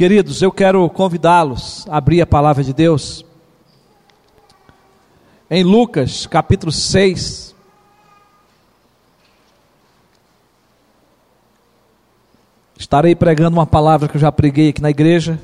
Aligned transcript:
Queridos, 0.00 0.40
eu 0.40 0.50
quero 0.50 0.88
convidá-los 0.88 1.86
a 1.86 1.98
abrir 1.98 2.22
a 2.22 2.26
palavra 2.26 2.64
de 2.64 2.72
Deus 2.72 3.22
em 5.50 5.62
Lucas 5.62 6.26
capítulo 6.26 6.72
6. 6.72 7.54
Estarei 12.78 13.14
pregando 13.14 13.58
uma 13.58 13.66
palavra 13.66 14.08
que 14.08 14.16
eu 14.16 14.20
já 14.22 14.32
preguei 14.32 14.70
aqui 14.70 14.80
na 14.80 14.88
igreja. 14.88 15.38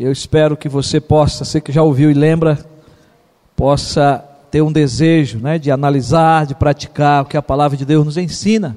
Eu 0.00 0.10
espero 0.10 0.56
que 0.56 0.70
você 0.70 1.02
possa, 1.02 1.44
você 1.44 1.60
que 1.60 1.70
já 1.70 1.82
ouviu 1.82 2.10
e 2.10 2.14
lembra, 2.14 2.66
possa 3.54 4.24
ter 4.50 4.62
um 4.62 4.72
desejo 4.72 5.38
né, 5.38 5.58
de 5.58 5.70
analisar, 5.70 6.46
de 6.46 6.54
praticar 6.54 7.24
o 7.24 7.26
que 7.26 7.36
a 7.36 7.42
palavra 7.42 7.76
de 7.76 7.84
Deus 7.84 8.06
nos 8.06 8.16
ensina. 8.16 8.74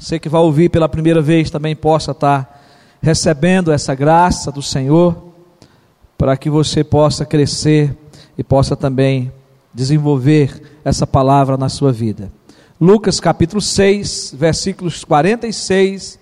Você 0.00 0.18
que 0.18 0.28
vai 0.30 0.40
ouvir 0.40 0.70
pela 0.70 0.88
primeira 0.88 1.20
vez 1.20 1.50
também 1.50 1.76
possa 1.76 2.12
estar 2.12 2.58
recebendo 3.02 3.70
essa 3.70 3.94
graça 3.94 4.50
do 4.50 4.62
Senhor, 4.62 5.14
para 6.16 6.38
que 6.38 6.48
você 6.48 6.82
possa 6.82 7.26
crescer 7.26 7.94
e 8.38 8.42
possa 8.42 8.74
também 8.74 9.30
desenvolver 9.74 10.78
essa 10.82 11.06
palavra 11.06 11.58
na 11.58 11.68
sua 11.68 11.92
vida. 11.92 12.32
Lucas 12.80 13.20
capítulo 13.20 13.60
6, 13.60 14.36
versículos 14.38 15.04
46 15.04 16.18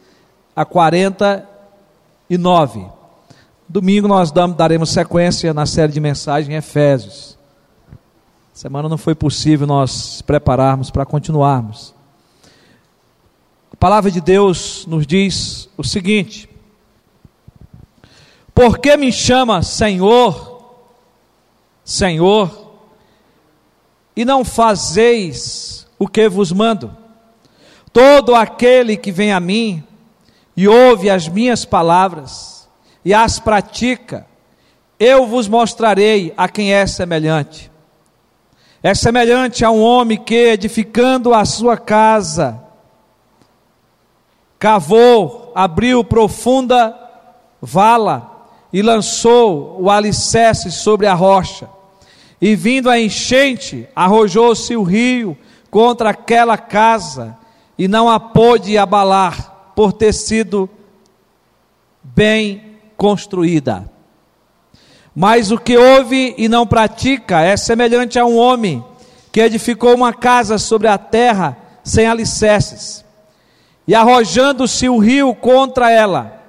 a 0.56 0.64
49. 0.64 2.84
Domingo 3.68 4.08
nós 4.08 4.32
daremos 4.56 4.90
sequência 4.90 5.54
na 5.54 5.66
série 5.66 5.92
de 5.92 6.00
mensagens 6.00 6.52
em 6.52 6.56
Efésios. 6.56 7.38
Semana 8.52 8.88
não 8.88 8.98
foi 8.98 9.14
possível 9.14 9.68
nós 9.68 10.20
prepararmos 10.20 10.90
para 10.90 11.06
continuarmos. 11.06 11.96
A 13.72 13.76
palavra 13.76 14.10
de 14.10 14.20
Deus 14.20 14.86
nos 14.86 15.06
diz 15.06 15.68
o 15.76 15.84
seguinte: 15.84 16.48
Por 18.54 18.78
que 18.78 18.96
me 18.96 19.12
chama 19.12 19.62
Senhor, 19.62 20.62
Senhor, 21.84 22.72
e 24.16 24.24
não 24.24 24.44
fazeis 24.44 25.86
o 25.98 26.08
que 26.08 26.28
vos 26.28 26.50
mando? 26.50 26.96
Todo 27.92 28.34
aquele 28.34 28.96
que 28.96 29.12
vem 29.12 29.32
a 29.32 29.40
mim 29.40 29.82
e 30.56 30.66
ouve 30.66 31.08
as 31.08 31.28
minhas 31.28 31.64
palavras 31.64 32.68
e 33.04 33.14
as 33.14 33.38
pratica, 33.38 34.26
eu 34.98 35.26
vos 35.26 35.46
mostrarei 35.46 36.34
a 36.36 36.48
quem 36.48 36.72
é 36.74 36.86
semelhante. 36.86 37.70
É 38.82 38.94
semelhante 38.94 39.64
a 39.64 39.70
um 39.70 39.80
homem 39.80 40.18
que, 40.18 40.34
edificando 40.34 41.32
a 41.34 41.44
sua 41.44 41.76
casa, 41.76 42.67
cavou, 44.58 45.52
abriu 45.54 46.02
profunda 46.02 46.94
vala 47.60 48.46
e 48.72 48.82
lançou 48.82 49.76
o 49.80 49.90
alicerce 49.90 50.70
sobre 50.70 51.06
a 51.06 51.14
rocha. 51.14 51.68
E 52.40 52.54
vindo 52.54 52.88
a 52.88 52.98
enchente, 52.98 53.88
arrojou-se 53.94 54.76
o 54.76 54.82
rio 54.82 55.36
contra 55.70 56.10
aquela 56.10 56.56
casa 56.56 57.36
e 57.76 57.88
não 57.88 58.08
a 58.08 58.18
pôde 58.18 58.76
abalar, 58.76 59.72
por 59.74 59.92
ter 59.92 60.12
sido 60.12 60.68
bem 62.02 62.78
construída. 62.96 63.88
Mas 65.14 65.50
o 65.52 65.58
que 65.58 65.76
ouve 65.76 66.34
e 66.36 66.48
não 66.48 66.66
pratica 66.66 67.40
é 67.40 67.56
semelhante 67.56 68.18
a 68.18 68.24
um 68.24 68.36
homem 68.36 68.84
que 69.30 69.40
edificou 69.40 69.94
uma 69.94 70.12
casa 70.12 70.58
sobre 70.58 70.88
a 70.88 70.98
terra 70.98 71.56
sem 71.84 72.06
alicerces. 72.06 73.04
E 73.88 73.94
arrojando-se 73.94 74.86
o 74.86 74.98
rio 74.98 75.34
contra 75.34 75.90
ela, 75.90 76.42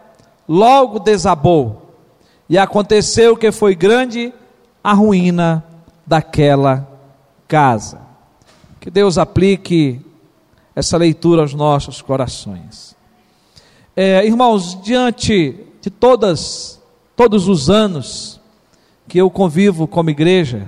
logo 0.46 1.00
desabou. 1.00 1.96
E 2.50 2.58
aconteceu 2.58 3.38
que 3.38 3.50
foi 3.50 3.76
grande 3.76 4.34
a 4.84 4.92
ruína 4.92 5.64
daquela 6.06 6.86
casa. 7.48 8.02
Que 8.82 8.92
Deus 8.92 9.18
aplique 9.18 10.02
essa 10.76 10.98
leitura 10.98 11.42
aos 11.42 11.54
nossos 11.54 12.02
corações. 12.02 12.94
É, 13.96 14.26
irmãos, 14.26 14.78
diante 14.84 15.58
de 15.82 15.90
todas, 15.90 16.82
todos 17.16 17.48
os 17.48 17.70
anos 17.70 18.42
que 19.08 19.18
eu 19.18 19.30
convivo 19.30 19.88
como 19.88 20.10
igreja, 20.10 20.68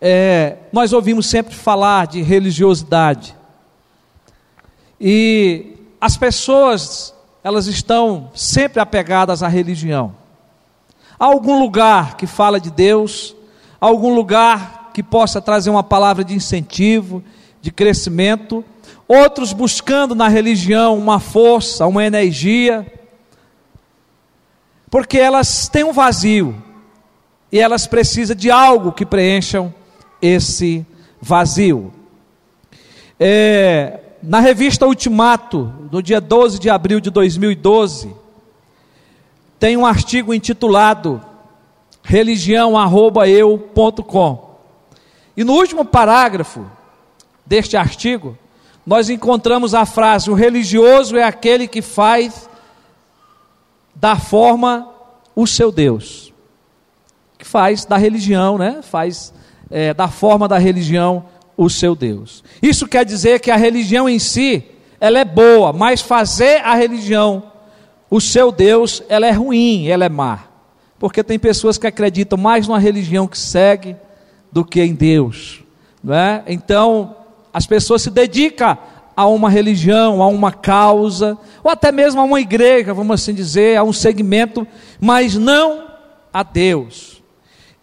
é, 0.00 0.56
nós 0.72 0.92
ouvimos 0.92 1.26
sempre 1.26 1.52
falar 1.52 2.06
de 2.06 2.22
religiosidade. 2.22 3.34
E 5.00 5.76
as 6.00 6.16
pessoas, 6.16 7.14
elas 7.42 7.66
estão 7.66 8.30
sempre 8.34 8.80
apegadas 8.80 9.42
à 9.42 9.48
religião. 9.48 10.14
Há 11.18 11.26
algum 11.26 11.60
lugar 11.60 12.16
que 12.16 12.26
fala 12.26 12.60
de 12.60 12.70
Deus, 12.70 13.34
algum 13.80 14.14
lugar 14.14 14.90
que 14.92 15.02
possa 15.02 15.40
trazer 15.40 15.70
uma 15.70 15.82
palavra 15.82 16.24
de 16.24 16.34
incentivo, 16.34 17.22
de 17.60 17.70
crescimento, 17.72 18.64
outros 19.08 19.52
buscando 19.52 20.14
na 20.14 20.28
religião 20.28 20.96
uma 20.96 21.18
força, 21.18 21.86
uma 21.86 22.04
energia, 22.04 22.86
porque 24.90 25.18
elas 25.18 25.68
têm 25.68 25.84
um 25.84 25.92
vazio 25.92 26.54
e 27.50 27.58
elas 27.58 27.86
precisam 27.86 28.36
de 28.36 28.50
algo 28.50 28.92
que 28.92 29.04
preencham 29.04 29.72
esse 30.20 30.86
vazio. 31.20 31.92
É, 33.18 34.00
na 34.26 34.40
revista 34.40 34.86
Ultimato, 34.86 35.70
no 35.90 36.02
dia 36.02 36.20
12 36.20 36.58
de 36.58 36.68
abril 36.70 37.00
de 37.00 37.10
2012, 37.10 38.14
tem 39.58 39.76
um 39.76 39.84
artigo 39.86 40.32
intitulado 40.32 41.20
religião@eu.com. 42.02 44.54
E 45.36 45.44
no 45.44 45.52
último 45.54 45.84
parágrafo 45.84 46.64
deste 47.44 47.76
artigo, 47.76 48.38
nós 48.86 49.10
encontramos 49.10 49.74
a 49.74 49.86
frase: 49.86 50.30
o 50.30 50.34
religioso 50.34 51.16
é 51.16 51.22
aquele 51.22 51.68
que 51.68 51.82
faz 51.82 52.48
da 53.94 54.16
forma 54.16 54.88
o 55.36 55.46
seu 55.46 55.70
Deus 55.70 56.24
que 57.44 57.50
faz 57.50 57.84
da 57.84 57.98
religião, 57.98 58.56
né? 58.56 58.80
faz 58.82 59.34
é, 59.70 59.92
da 59.92 60.08
forma 60.08 60.48
da 60.48 60.56
religião 60.56 61.26
o 61.56 61.68
seu 61.68 61.94
Deus. 61.94 62.42
Isso 62.62 62.86
quer 62.86 63.04
dizer 63.04 63.40
que 63.40 63.50
a 63.50 63.56
religião 63.56 64.08
em 64.08 64.18
si, 64.18 64.64
ela 65.00 65.18
é 65.18 65.24
boa, 65.24 65.72
mas 65.72 66.00
fazer 66.00 66.60
a 66.62 66.74
religião 66.74 67.42
o 68.10 68.20
seu 68.20 68.52
Deus, 68.52 69.02
ela 69.08 69.26
é 69.26 69.32
ruim, 69.32 69.88
ela 69.88 70.04
é 70.04 70.08
má. 70.08 70.44
Porque 70.98 71.22
tem 71.22 71.38
pessoas 71.38 71.76
que 71.76 71.86
acreditam 71.86 72.38
mais 72.38 72.68
numa 72.68 72.78
religião 72.78 73.26
que 73.26 73.36
segue 73.36 73.96
do 74.52 74.64
que 74.64 74.80
em 74.80 74.94
Deus. 74.94 75.64
Não 76.02 76.14
é? 76.14 76.44
Então, 76.46 77.16
as 77.52 77.66
pessoas 77.66 78.02
se 78.02 78.10
dedicam 78.10 78.78
a 79.16 79.26
uma 79.26 79.50
religião, 79.50 80.22
a 80.22 80.28
uma 80.28 80.52
causa, 80.52 81.36
ou 81.62 81.70
até 81.70 81.90
mesmo 81.90 82.20
a 82.20 82.24
uma 82.24 82.40
igreja, 82.40 82.94
vamos 82.94 83.20
assim 83.20 83.34
dizer, 83.34 83.76
a 83.76 83.82
um 83.82 83.92
segmento, 83.92 84.66
mas 85.00 85.34
não 85.34 85.84
a 86.32 86.42
Deus. 86.42 87.13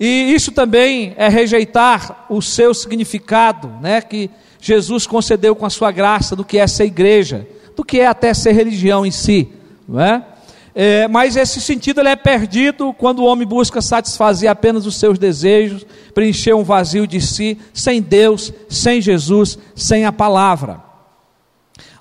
E 0.03 0.33
isso 0.33 0.51
também 0.51 1.13
é 1.15 1.29
rejeitar 1.29 2.25
o 2.27 2.41
seu 2.41 2.73
significado, 2.73 3.67
né, 3.79 4.01
que 4.01 4.31
Jesus 4.59 5.05
concedeu 5.05 5.55
com 5.55 5.63
a 5.63 5.69
sua 5.69 5.91
graça 5.91 6.35
do 6.35 6.43
que 6.43 6.57
é 6.57 6.65
ser 6.65 6.85
igreja, 6.85 7.47
do 7.75 7.85
que 7.85 7.99
é 7.99 8.07
até 8.07 8.33
ser 8.33 8.53
religião 8.53 9.05
em 9.05 9.11
si, 9.11 9.49
não 9.87 10.01
é? 10.01 10.25
É, 10.73 11.07
mas 11.07 11.35
esse 11.35 11.61
sentido 11.61 11.99
ele 12.01 12.09
é 12.09 12.15
perdido 12.15 12.91
quando 12.93 13.19
o 13.19 13.25
homem 13.25 13.47
busca 13.47 13.79
satisfazer 13.79 14.49
apenas 14.49 14.87
os 14.87 14.95
seus 14.95 15.19
desejos, 15.19 15.85
preencher 16.15 16.55
um 16.55 16.63
vazio 16.63 17.05
de 17.05 17.21
si, 17.21 17.59
sem 17.71 18.01
Deus, 18.01 18.51
sem 18.67 19.01
Jesus, 19.01 19.59
sem 19.75 20.05
a 20.05 20.11
palavra. 20.11 20.81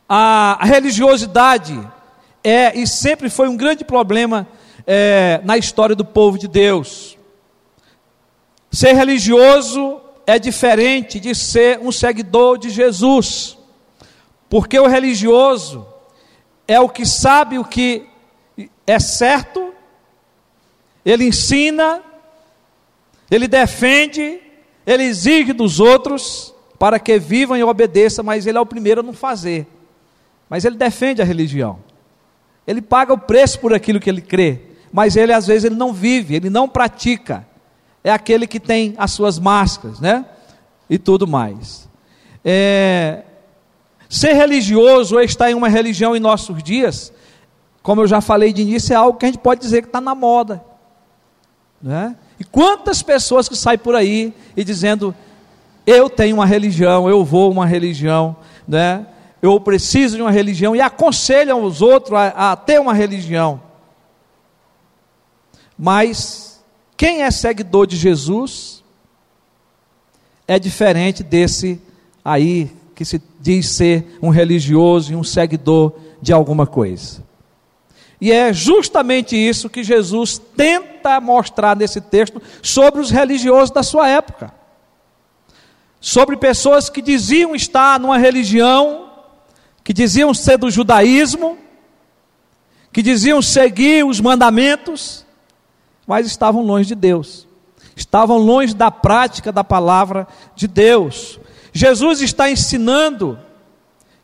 A, 0.08 0.58
religiosidade 0.62 1.78
é 2.42 2.78
e 2.78 2.86
sempre 2.86 3.28
foi 3.28 3.46
um 3.46 3.58
grande 3.58 3.84
problema 3.84 4.48
é, 4.86 5.42
na 5.44 5.58
história 5.58 5.94
do 5.94 6.04
povo 6.04 6.38
de 6.38 6.48
Deus. 6.48 7.19
Ser 8.70 8.92
religioso 8.92 10.00
é 10.26 10.38
diferente 10.38 11.18
de 11.18 11.34
ser 11.34 11.80
um 11.80 11.90
seguidor 11.90 12.56
de 12.56 12.70
Jesus, 12.70 13.58
porque 14.48 14.78
o 14.78 14.86
religioso 14.86 15.86
é 16.68 16.78
o 16.78 16.88
que 16.88 17.04
sabe 17.04 17.58
o 17.58 17.64
que 17.64 18.06
é 18.86 18.98
certo, 19.00 19.74
ele 21.04 21.24
ensina, 21.24 22.00
ele 23.28 23.48
defende, 23.48 24.40
ele 24.86 25.02
exige 25.02 25.52
dos 25.52 25.80
outros 25.80 26.54
para 26.78 27.00
que 27.00 27.18
vivam 27.18 27.56
e 27.56 27.64
obedeçam, 27.64 28.24
mas 28.24 28.46
ele 28.46 28.56
é 28.56 28.60
o 28.60 28.66
primeiro 28.66 29.00
a 29.00 29.02
não 29.02 29.12
fazer. 29.12 29.66
Mas 30.48 30.64
ele 30.64 30.76
defende 30.76 31.20
a 31.20 31.24
religião. 31.24 31.80
Ele 32.66 32.80
paga 32.80 33.12
o 33.12 33.18
preço 33.18 33.58
por 33.58 33.74
aquilo 33.74 33.98
que 33.98 34.08
ele 34.08 34.20
crê, 34.20 34.60
mas 34.92 35.16
ele 35.16 35.32
às 35.32 35.48
vezes 35.48 35.64
ele 35.64 35.74
não 35.74 35.92
vive, 35.92 36.36
ele 36.36 36.48
não 36.48 36.68
pratica 36.68 37.49
é 38.02 38.10
aquele 38.10 38.46
que 38.46 38.60
tem 38.60 38.94
as 38.98 39.12
suas 39.12 39.38
máscaras, 39.38 40.00
né? 40.00 40.24
E 40.88 40.98
tudo 40.98 41.26
mais. 41.26 41.88
É, 42.44 43.22
ser 44.08 44.32
religioso 44.32 45.16
ou 45.16 45.22
estar 45.22 45.50
em 45.50 45.54
uma 45.54 45.68
religião 45.68 46.16
em 46.16 46.20
nossos 46.20 46.62
dias 46.62 47.12
como 47.82 48.02
eu 48.02 48.06
já 48.06 48.20
falei 48.20 48.52
de 48.52 48.62
início, 48.62 48.92
é 48.92 48.96
algo 48.96 49.18
que 49.18 49.24
a 49.24 49.28
gente 49.28 49.40
pode 49.40 49.60
dizer 49.60 49.82
que 49.82 49.88
está 49.88 50.00
na 50.00 50.14
moda. 50.14 50.62
Né? 51.80 52.14
E 52.38 52.44
quantas 52.44 53.02
pessoas 53.02 53.48
que 53.48 53.56
saem 53.56 53.78
por 53.78 53.94
aí 53.94 54.34
e 54.56 54.62
dizendo, 54.62 55.14
eu 55.86 56.10
tenho 56.10 56.36
uma 56.36 56.46
religião, 56.46 57.08
eu 57.08 57.24
vou 57.24 57.50
uma 57.50 57.66
religião, 57.66 58.36
né? 58.68 59.06
eu 59.40 59.58
preciso 59.58 60.16
de 60.16 60.22
uma 60.22 60.30
religião, 60.30 60.76
e 60.76 60.80
aconselham 60.80 61.64
os 61.64 61.80
outros 61.80 62.18
a, 62.18 62.52
a 62.52 62.56
ter 62.56 62.78
uma 62.78 62.92
religião. 62.92 63.62
Mas 65.78 66.49
quem 67.00 67.22
é 67.22 67.30
seguidor 67.30 67.86
de 67.86 67.96
Jesus 67.96 68.84
é 70.46 70.58
diferente 70.58 71.22
desse 71.22 71.80
aí 72.22 72.70
que 72.94 73.06
se 73.06 73.22
diz 73.40 73.70
ser 73.70 74.18
um 74.20 74.28
religioso 74.28 75.10
e 75.10 75.16
um 75.16 75.24
seguidor 75.24 75.94
de 76.20 76.30
alguma 76.30 76.66
coisa. 76.66 77.24
E 78.20 78.30
é 78.30 78.52
justamente 78.52 79.34
isso 79.34 79.70
que 79.70 79.82
Jesus 79.82 80.42
tenta 80.54 81.18
mostrar 81.22 81.74
nesse 81.74 82.02
texto 82.02 82.42
sobre 82.62 83.00
os 83.00 83.10
religiosos 83.10 83.70
da 83.70 83.82
sua 83.82 84.06
época. 84.06 84.52
Sobre 86.02 86.36
pessoas 86.36 86.90
que 86.90 87.00
diziam 87.00 87.54
estar 87.54 87.98
numa 87.98 88.18
religião, 88.18 89.10
que 89.82 89.94
diziam 89.94 90.34
ser 90.34 90.58
do 90.58 90.70
judaísmo, 90.70 91.56
que 92.92 93.00
diziam 93.00 93.40
seguir 93.40 94.04
os 94.04 94.20
mandamentos, 94.20 95.24
mas 96.10 96.26
estavam 96.26 96.66
longe 96.66 96.88
de 96.88 96.96
Deus, 96.96 97.46
estavam 97.94 98.36
longe 98.36 98.74
da 98.74 98.90
prática 98.90 99.52
da 99.52 99.62
palavra 99.62 100.26
de 100.56 100.66
Deus. 100.66 101.38
Jesus 101.72 102.20
está 102.20 102.50
ensinando 102.50 103.38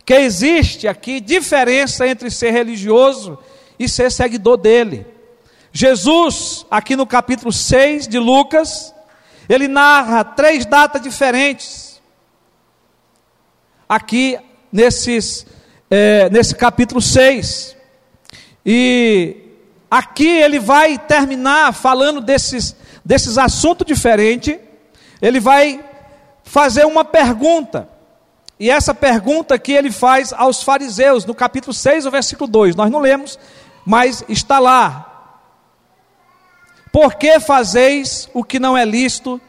que 0.04 0.12
existe 0.12 0.88
aqui 0.88 1.20
diferença 1.20 2.04
entre 2.04 2.28
ser 2.28 2.50
religioso 2.50 3.38
e 3.78 3.88
ser 3.88 4.10
seguidor 4.10 4.56
dele. 4.56 5.06
Jesus, 5.70 6.66
aqui 6.68 6.96
no 6.96 7.06
capítulo 7.06 7.52
6 7.52 8.08
de 8.08 8.18
Lucas, 8.18 8.92
ele 9.48 9.68
narra 9.68 10.24
três 10.24 10.66
datas 10.66 11.00
diferentes. 11.00 12.02
Aqui 13.88 14.36
nesses, 14.72 15.46
é, 15.88 16.28
nesse 16.30 16.56
capítulo 16.56 17.00
6. 17.00 17.76
E 18.66 19.45
aqui 19.90 20.28
ele 20.28 20.58
vai 20.58 20.98
terminar 20.98 21.72
falando 21.72 22.20
desses, 22.20 22.74
desses 23.04 23.38
assuntos 23.38 23.86
diferentes. 23.86 24.58
Ele 25.20 25.40
vai 25.40 25.84
fazer 26.44 26.84
uma 26.84 27.04
pergunta. 27.04 27.88
E 28.58 28.70
essa 28.70 28.94
pergunta 28.94 29.58
que 29.58 29.72
ele 29.72 29.90
faz 29.90 30.32
aos 30.32 30.62
fariseus, 30.62 31.24
no 31.24 31.34
capítulo 31.34 31.74
6, 31.74 32.06
o 32.06 32.10
versículo 32.10 32.50
2. 32.50 32.74
Nós 32.74 32.90
não 32.90 33.00
lemos, 33.00 33.38
mas 33.84 34.24
está 34.28 34.58
lá. 34.58 35.12
Por 36.90 37.16
que 37.16 37.38
fazeis 37.38 38.28
o 38.32 38.42
que 38.42 38.58
não 38.58 38.76
é 38.76 38.84
lícito 38.84 39.40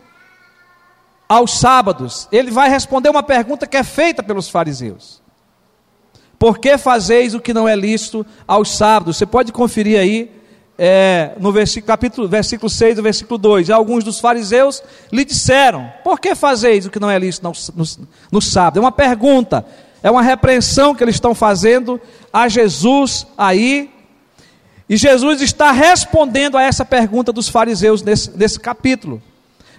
aos 1.30 1.58
sábados? 1.58 2.28
Ele 2.32 2.52
vai 2.52 2.70
responder 2.70 3.10
uma 3.10 3.24
pergunta 3.24 3.66
que 3.66 3.78
é 3.78 3.84
feita 3.84 4.22
pelos 4.22 4.50
fariseus. 4.50 5.22
Por 6.40 6.60
que 6.60 6.78
fazeis 6.78 7.34
o 7.34 7.40
que 7.40 7.54
não 7.54 7.68
é 7.68 7.76
lícito 7.76 8.26
aos 8.48 8.78
sábados? 8.78 9.18
Você 9.18 9.26
pode 9.26 9.52
conferir 9.52 10.00
aí 10.00 10.32
é, 10.78 11.32
no 11.40 11.52
versículo, 11.52 11.88
capítulo, 11.88 12.28
versículo 12.28 12.70
6 12.70 12.98
do 12.98 13.04
versículo 13.04 13.38
2. 13.38 13.70
Alguns 13.70 14.04
dos 14.04 14.20
fariseus 14.20 14.84
lhe 15.12 15.26
disseram: 15.26 15.92
Por 16.04 16.20
que 16.20 16.36
fazeis 16.36 16.86
o 16.86 16.90
que 16.90 17.00
não 17.00 17.10
é 17.10 17.18
lícito 17.18 17.48
no, 17.48 17.84
no, 17.84 18.08
no 18.32 18.42
sábado? 18.42 18.78
É 18.78 18.82
uma 18.82 18.92
pergunta, 18.92 19.66
é 20.04 20.12
uma 20.12 20.22
repreensão 20.22 20.94
que 20.94 21.04
eles 21.04 21.16
estão 21.16 21.34
fazendo 21.34 22.00
a 22.32 22.48
Jesus 22.48 23.26
aí 23.38 23.90
e 24.90 24.96
Jesus 24.96 25.42
está 25.42 25.72
respondendo 25.72 26.58
a 26.58 26.64
essa 26.64 26.86
pergunta 26.86 27.34
dos 27.34 27.50
fariseus 27.50 28.02
nesse, 28.02 28.32
nesse 28.38 28.60
capítulo. 28.60 29.22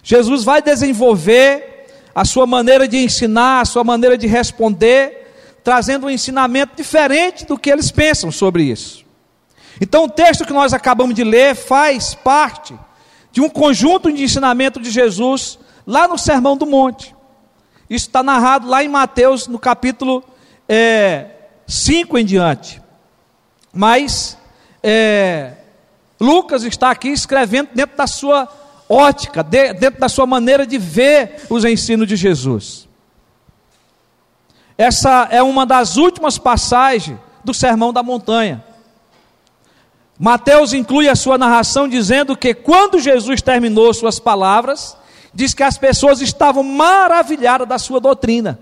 Jesus 0.03 0.45
vai 0.45 0.61
desenvolver 0.61 1.87
a 2.15 2.25
sua 2.25 2.47
maneira 2.47 2.87
de 2.87 2.99
ensinar, 2.99 3.63
a 3.63 3.65
sua 3.65 3.83
maneira 3.83 4.19
de 4.19 4.27
responder, 4.27 5.28
trazendo 5.69 6.07
um 6.07 6.11
ensinamento 6.11 6.75
diferente 6.75 7.45
do 7.45 7.59
que 7.59 7.69
eles 7.71 7.91
pensam 7.91 8.33
sobre 8.33 8.63
isso. 8.63 9.05
Então, 9.79 10.05
o 10.05 10.09
texto 10.09 10.47
que 10.47 10.53
nós 10.55 10.73
acabamos 10.73 11.15
de 11.15 11.23
ler 11.23 11.55
faz 11.55 12.15
parte 12.15 12.75
de 13.31 13.43
um 13.43 13.51
conjunto 13.51 14.11
de 14.11 14.23
ensinamento 14.23 14.81
de 14.81 14.91
Jesus 14.91 15.59
lá 15.87 16.09
no 16.09 16.17
Sermão 16.17 16.57
do 16.57 16.65
Monte. 16.65 17.15
Isso 17.91 18.07
está 18.07 18.23
narrado 18.23 18.67
lá 18.67 18.83
em 18.83 18.89
Mateus, 18.89 19.47
no 19.47 19.59
capítulo 19.59 20.25
é, 20.67 21.33
5 21.67 22.17
em 22.17 22.25
diante. 22.25 22.81
Mas 23.71 24.39
é, 24.83 25.53
Lucas 26.19 26.65
está 26.65 26.91
aqui 26.91 27.11
escrevendo 27.11 27.69
dentro 27.75 27.95
da 27.95 28.07
sua 28.07 28.49
ótica, 28.89 29.43
de, 29.43 29.75
dentro 29.75 30.01
da 30.01 30.09
sua 30.09 30.25
maneira 30.25 30.67
de 30.67 30.79
ver 30.79 31.43
os 31.51 31.63
ensinos 31.63 32.09
de 32.09 32.17
Jesus. 32.17 32.88
Essa 34.79 35.27
é 35.33 35.43
uma 35.43 35.67
das 35.67 35.97
últimas 35.97 36.39
passagens 36.39 37.19
do 37.43 37.53
Sermão 37.53 37.93
da 37.93 38.01
Montanha. 38.01 38.65
Mateus 40.17 40.73
inclui 40.73 41.09
a 41.09 41.17
sua 41.17 41.37
narração 41.37 41.89
dizendo 41.89 42.37
que 42.37 42.55
quando 42.55 43.01
Jesus 43.01 43.43
terminou 43.43 43.93
suas 43.93 44.21
palavras, 44.21 44.97
diz 45.35 45.53
que 45.53 45.65
as 45.65 45.77
pessoas 45.77 46.21
estavam 46.21 46.63
maravilhadas 46.63 47.67
da 47.67 47.77
sua 47.77 48.01
doutrina. 48.01 48.59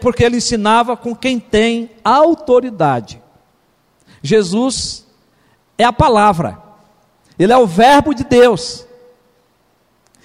Porque 0.00 0.24
ele 0.24 0.36
ensinava 0.36 0.94
com 0.94 1.14
quem 1.14 1.40
tem 1.40 1.90
autoridade. 2.04 3.22
Jesus 4.22 5.06
é 5.78 5.84
a 5.84 5.92
palavra, 5.92 6.58
ele 7.38 7.52
é 7.52 7.56
o 7.56 7.66
Verbo 7.66 8.14
de 8.14 8.24
Deus. 8.24 8.86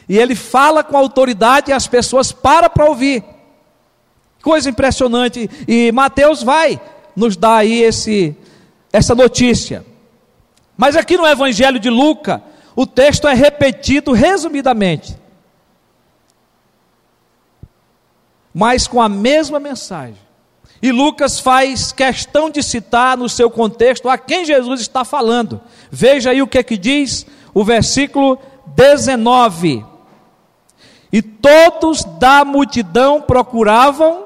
E 0.08 0.18
ele 0.18 0.36
fala 0.36 0.84
com 0.84 0.98
autoridade 0.98 1.72
e 1.72 1.74
as 1.74 1.88
pessoas 1.88 2.32
param 2.32 2.70
para 2.70 2.86
ouvir. 2.86 3.24
Coisa 4.42 4.70
impressionante. 4.70 5.50
E 5.68 5.92
Mateus 5.92 6.42
vai 6.42 6.80
nos 7.16 7.36
dar 7.36 7.58
aí 7.58 7.82
esse, 7.82 8.36
essa 8.94 9.14
notícia. 9.14 9.86
Mas 10.78 10.96
aqui 10.96 11.18
no 11.18 11.28
Evangelho 11.28 11.80
de 11.80 11.90
Lucas, 11.90 12.40
o 12.76 12.86
texto 12.86 13.28
é 13.28 13.34
repetido 13.34 14.14
resumidamente. 14.14 15.18
Mas 18.54 18.88
com 18.88 19.02
a 19.02 19.10
mesma 19.10 19.60
mensagem. 19.60 20.28
E 20.82 20.92
Lucas 20.92 21.40
faz 21.40 21.92
questão 21.92 22.50
de 22.50 22.62
citar 22.62 23.18
no 23.18 23.28
seu 23.28 23.50
contexto 23.50 24.08
a 24.08 24.18
quem 24.18 24.46
Jesus 24.46 24.80
está 24.80 25.04
falando. 25.04 25.60
Veja 25.90 26.30
aí 26.30 26.42
o 26.42 26.48
que 26.48 26.60
é 26.60 26.64
que 26.64 26.78
diz 26.78 27.26
o 27.54 27.64
versículo 27.64 28.38
19. 28.68 29.84
E 31.12 31.22
todos 31.22 32.04
da 32.04 32.44
multidão 32.44 33.22
procuravam 33.22 34.26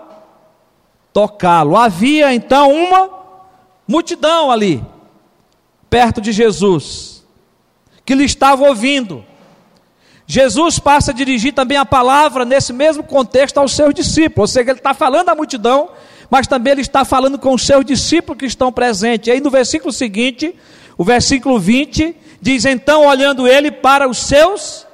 tocá-lo. 1.13 1.75
Havia 1.75 2.33
então 2.33 2.71
uma 2.71 3.09
multidão 3.87 4.49
ali, 4.49 4.83
perto 5.89 6.21
de 6.21 6.31
Jesus, 6.31 7.23
que 8.05 8.15
lhe 8.15 8.23
estava 8.23 8.63
ouvindo. 8.63 9.23
Jesus 10.25 10.79
passa 10.79 11.11
a 11.11 11.13
dirigir 11.13 11.53
também 11.53 11.77
a 11.77 11.85
palavra 11.85 12.45
nesse 12.45 12.71
mesmo 12.71 13.03
contexto 13.03 13.57
aos 13.57 13.73
seus 13.73 13.93
discípulos, 13.93 14.49
ou 14.49 14.53
seja, 14.53 14.71
ele 14.71 14.79
está 14.79 14.93
falando 14.93 15.29
à 15.29 15.35
multidão, 15.35 15.89
mas 16.29 16.47
também 16.47 16.71
ele 16.71 16.81
está 16.81 17.03
falando 17.03 17.37
com 17.37 17.53
os 17.53 17.65
seus 17.65 17.83
discípulos 17.83 18.39
que 18.39 18.45
estão 18.45 18.71
presentes. 18.71 19.27
E 19.27 19.31
aí 19.31 19.41
no 19.41 19.49
versículo 19.49 19.91
seguinte, 19.91 20.55
o 20.97 21.03
versículo 21.03 21.59
20, 21.59 22.15
diz: 22.41 22.63
Então, 22.63 23.05
olhando 23.05 23.47
ele 23.47 23.71
para 23.71 24.07
os 24.07 24.17
seus 24.17 24.87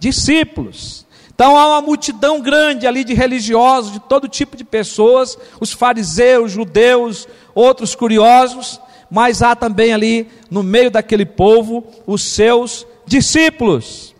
discípulos. 0.00 1.06
Então 1.32 1.56
há 1.56 1.68
uma 1.68 1.80
multidão 1.80 2.40
grande 2.40 2.86
ali 2.86 3.04
de 3.04 3.14
religiosos, 3.14 3.92
de 3.92 4.00
todo 4.00 4.26
tipo 4.26 4.56
de 4.56 4.64
pessoas, 4.64 5.38
os 5.60 5.72
fariseus, 5.72 6.50
judeus, 6.50 7.28
outros 7.54 7.94
curiosos, 7.94 8.80
mas 9.10 9.42
há 9.42 9.54
também 9.54 9.92
ali 9.92 10.28
no 10.50 10.62
meio 10.62 10.90
daquele 10.90 11.24
povo 11.24 11.84
os 12.06 12.22
seus 12.22 12.86
discípulos. 13.06 14.14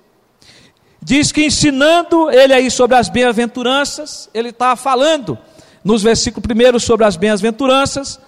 Diz 1.02 1.32
que 1.32 1.44
ensinando 1.44 2.30
ele 2.30 2.52
aí 2.52 2.70
sobre 2.70 2.96
as 2.96 3.08
bem-aventuranças, 3.08 4.28
ele 4.32 4.50
está 4.50 4.76
falando 4.76 5.38
nos 5.82 6.02
versículos 6.02 6.46
primeiros 6.46 6.82
sobre 6.84 7.06
as 7.06 7.16
bem-aventuranças, 7.16 8.20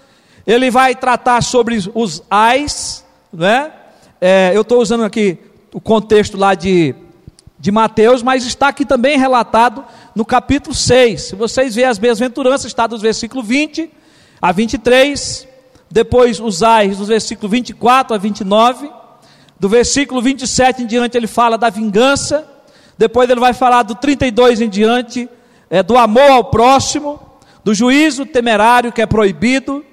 ele 0.47 0.71
vai 0.71 0.94
tratar 0.94 1.42
sobre 1.42 1.78
os 1.94 2.23
ais, 2.30 3.04
né? 3.32 3.73
É, 4.21 4.52
eu 4.54 4.62
estou 4.62 4.80
usando 4.80 5.04
aqui 5.04 5.38
o 5.73 5.80
contexto 5.80 6.37
lá 6.37 6.54
de, 6.54 6.94
de 7.62 7.71
Mateus, 7.71 8.25
mas 8.25 8.45
está 8.45 8.66
aqui 8.66 8.85
também 8.85 9.16
relatado 9.16 9.85
no 10.16 10.25
capítulo 10.25 10.75
6. 10.75 11.28
Se 11.28 11.37
vocês 11.37 11.76
verem 11.76 11.90
as 11.90 11.97
bem-aventuranças, 11.97 12.66
está 12.66 12.88
dos 12.88 13.00
versículos 13.00 13.47
20 13.47 13.88
a 14.40 14.50
23, 14.50 15.47
depois 15.88 16.40
os 16.40 16.64
ais, 16.64 16.99
dos 16.99 17.07
versículos 17.07 17.52
24 17.52 18.16
a 18.16 18.19
29, 18.19 18.90
do 19.61 19.69
versículo 19.69 20.21
27 20.21 20.83
em 20.83 20.87
diante 20.87 21.16
ele 21.16 21.28
fala 21.28 21.57
da 21.57 21.71
vingança, 21.71 22.45
depois 22.99 23.31
ele 23.31 23.38
vai 23.38 23.52
falar 23.52 23.85
do 23.85 23.95
32 23.95 24.61
em 24.61 24.69
diante, 24.69 25.28
é, 25.71 25.85
do 25.85 25.97
amor 25.97 26.33
ao 26.33 26.42
próximo, 26.42 27.21
do 27.62 27.73
juízo 27.73 28.26
temerário 28.26 28.90
que 28.90 29.00
é 29.00 29.07
proibido, 29.07 29.85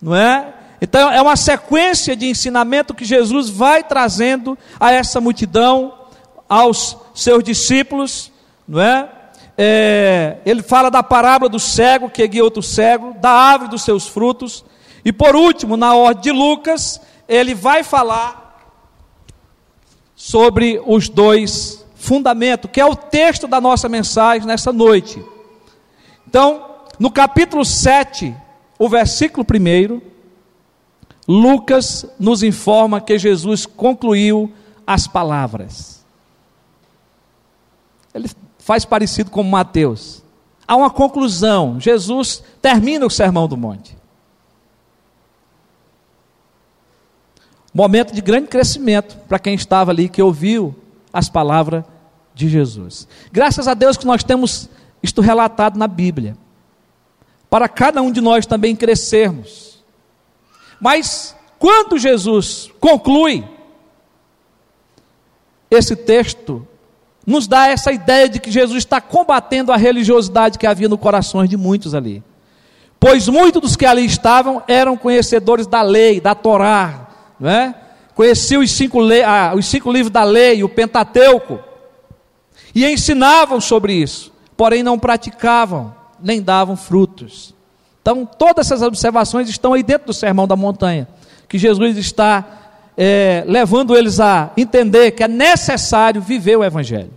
não 0.00 0.16
é? 0.16 0.54
Então 0.80 1.12
é 1.12 1.20
uma 1.20 1.36
sequência 1.36 2.16
de 2.16 2.30
ensinamento 2.30 2.94
que 2.94 3.04
Jesus 3.04 3.50
vai 3.50 3.84
trazendo 3.84 4.56
a 4.80 4.90
essa 4.90 5.20
multidão, 5.20 6.03
aos 6.54 6.96
seus 7.12 7.42
discípulos, 7.42 8.30
não 8.66 8.80
é? 8.80 9.10
é? 9.58 10.38
ele 10.46 10.62
fala 10.62 10.88
da 10.88 11.02
parábola 11.02 11.48
do 11.48 11.58
cego 11.58 12.08
que 12.08 12.26
guia 12.28 12.44
outro 12.44 12.62
cego, 12.62 13.12
da 13.14 13.30
árvore 13.30 13.72
dos 13.72 13.82
seus 13.82 14.06
frutos, 14.06 14.64
e 15.04 15.12
por 15.12 15.34
último, 15.34 15.76
na 15.76 15.96
ordem 15.96 16.22
de 16.22 16.30
Lucas, 16.30 17.00
ele 17.28 17.56
vai 17.56 17.82
falar 17.82 18.70
sobre 20.14 20.80
os 20.86 21.08
dois 21.08 21.84
fundamentos, 21.96 22.70
que 22.70 22.80
é 22.80 22.86
o 22.86 22.94
texto 22.94 23.48
da 23.48 23.60
nossa 23.60 23.88
mensagem 23.88 24.46
nessa 24.46 24.72
noite. 24.72 25.22
Então, 26.28 26.70
no 27.00 27.10
capítulo 27.10 27.64
7, 27.64 28.32
o 28.78 28.88
versículo 28.88 29.44
1, 29.44 30.00
Lucas 31.26 32.06
nos 32.18 32.44
informa 32.44 33.00
que 33.00 33.18
Jesus 33.18 33.66
concluiu 33.66 34.52
as 34.86 35.08
palavras. 35.08 35.93
Ele 38.14 38.30
faz 38.58 38.84
parecido 38.84 39.30
com 39.30 39.42
Mateus. 39.42 40.22
Há 40.66 40.76
uma 40.76 40.90
conclusão. 40.90 41.78
Jesus 41.80 42.42
termina 42.62 43.04
o 43.04 43.10
sermão 43.10 43.46
do 43.48 43.56
monte. 43.56 43.96
Momento 47.74 48.14
de 48.14 48.20
grande 48.20 48.46
crescimento 48.46 49.18
para 49.28 49.38
quem 49.38 49.54
estava 49.54 49.90
ali, 49.90 50.08
que 50.08 50.22
ouviu 50.22 50.74
as 51.12 51.28
palavras 51.28 51.84
de 52.32 52.48
Jesus. 52.48 53.08
Graças 53.32 53.66
a 53.66 53.74
Deus 53.74 53.96
que 53.96 54.06
nós 54.06 54.22
temos 54.22 54.70
isto 55.02 55.20
relatado 55.20 55.76
na 55.76 55.88
Bíblia. 55.88 56.36
Para 57.50 57.68
cada 57.68 58.00
um 58.00 58.12
de 58.12 58.20
nós 58.20 58.46
também 58.46 58.76
crescermos 58.76 59.74
mas 60.84 61.34
quando 61.58 61.98
Jesus 61.98 62.70
conclui, 62.78 63.42
esse 65.70 65.96
texto 65.96 66.68
nos 67.26 67.46
dá 67.46 67.68
essa 67.68 67.92
ideia 67.92 68.28
de 68.28 68.38
que 68.38 68.50
Jesus 68.50 68.78
está 68.78 69.00
combatendo 69.00 69.72
a 69.72 69.76
religiosidade 69.76 70.58
que 70.58 70.66
havia 70.66 70.88
no 70.88 70.98
corações 70.98 71.48
de 71.48 71.56
muitos 71.56 71.94
ali. 71.94 72.22
Pois 73.00 73.28
muitos 73.28 73.60
dos 73.60 73.76
que 73.76 73.86
ali 73.86 74.04
estavam 74.04 74.62
eram 74.66 74.96
conhecedores 74.96 75.66
da 75.66 75.82
lei, 75.82 76.20
da 76.20 76.34
Torá, 76.34 77.08
não 77.38 77.50
é? 77.50 77.74
conheciam 78.14 78.62
os 78.62 78.70
cinco, 78.70 79.00
ah, 79.26 79.52
os 79.54 79.66
cinco 79.66 79.92
livros 79.92 80.10
da 80.10 80.24
lei, 80.24 80.62
o 80.62 80.68
Pentateuco, 80.68 81.58
e 82.74 82.86
ensinavam 82.86 83.60
sobre 83.60 83.92
isso, 83.92 84.32
porém 84.56 84.82
não 84.82 84.98
praticavam, 84.98 85.94
nem 86.20 86.40
davam 86.40 86.76
frutos. 86.76 87.54
Então, 88.00 88.24
todas 88.26 88.66
essas 88.66 88.82
observações 88.82 89.48
estão 89.48 89.72
aí 89.72 89.82
dentro 89.82 90.08
do 90.08 90.12
Sermão 90.12 90.46
da 90.46 90.56
Montanha, 90.56 91.08
que 91.48 91.58
Jesus 91.58 91.96
está 91.96 92.63
é, 92.96 93.44
levando 93.46 93.96
eles 93.96 94.20
a 94.20 94.50
entender 94.56 95.12
que 95.12 95.22
é 95.22 95.28
necessário 95.28 96.20
viver 96.20 96.56
o 96.56 96.64
Evangelho. 96.64 97.12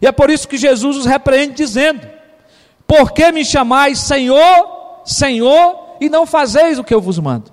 E 0.00 0.06
é 0.06 0.12
por 0.12 0.30
isso 0.30 0.48
que 0.48 0.56
Jesus 0.56 0.96
os 0.96 1.06
repreende, 1.06 1.54
dizendo: 1.54 2.06
Por 2.86 3.12
que 3.12 3.30
me 3.30 3.44
chamais 3.44 3.98
Senhor, 3.98 5.02
Senhor, 5.04 5.96
e 6.00 6.08
não 6.08 6.26
fazeis 6.26 6.78
o 6.78 6.84
que 6.84 6.94
eu 6.94 7.00
vos 7.00 7.18
mando? 7.18 7.52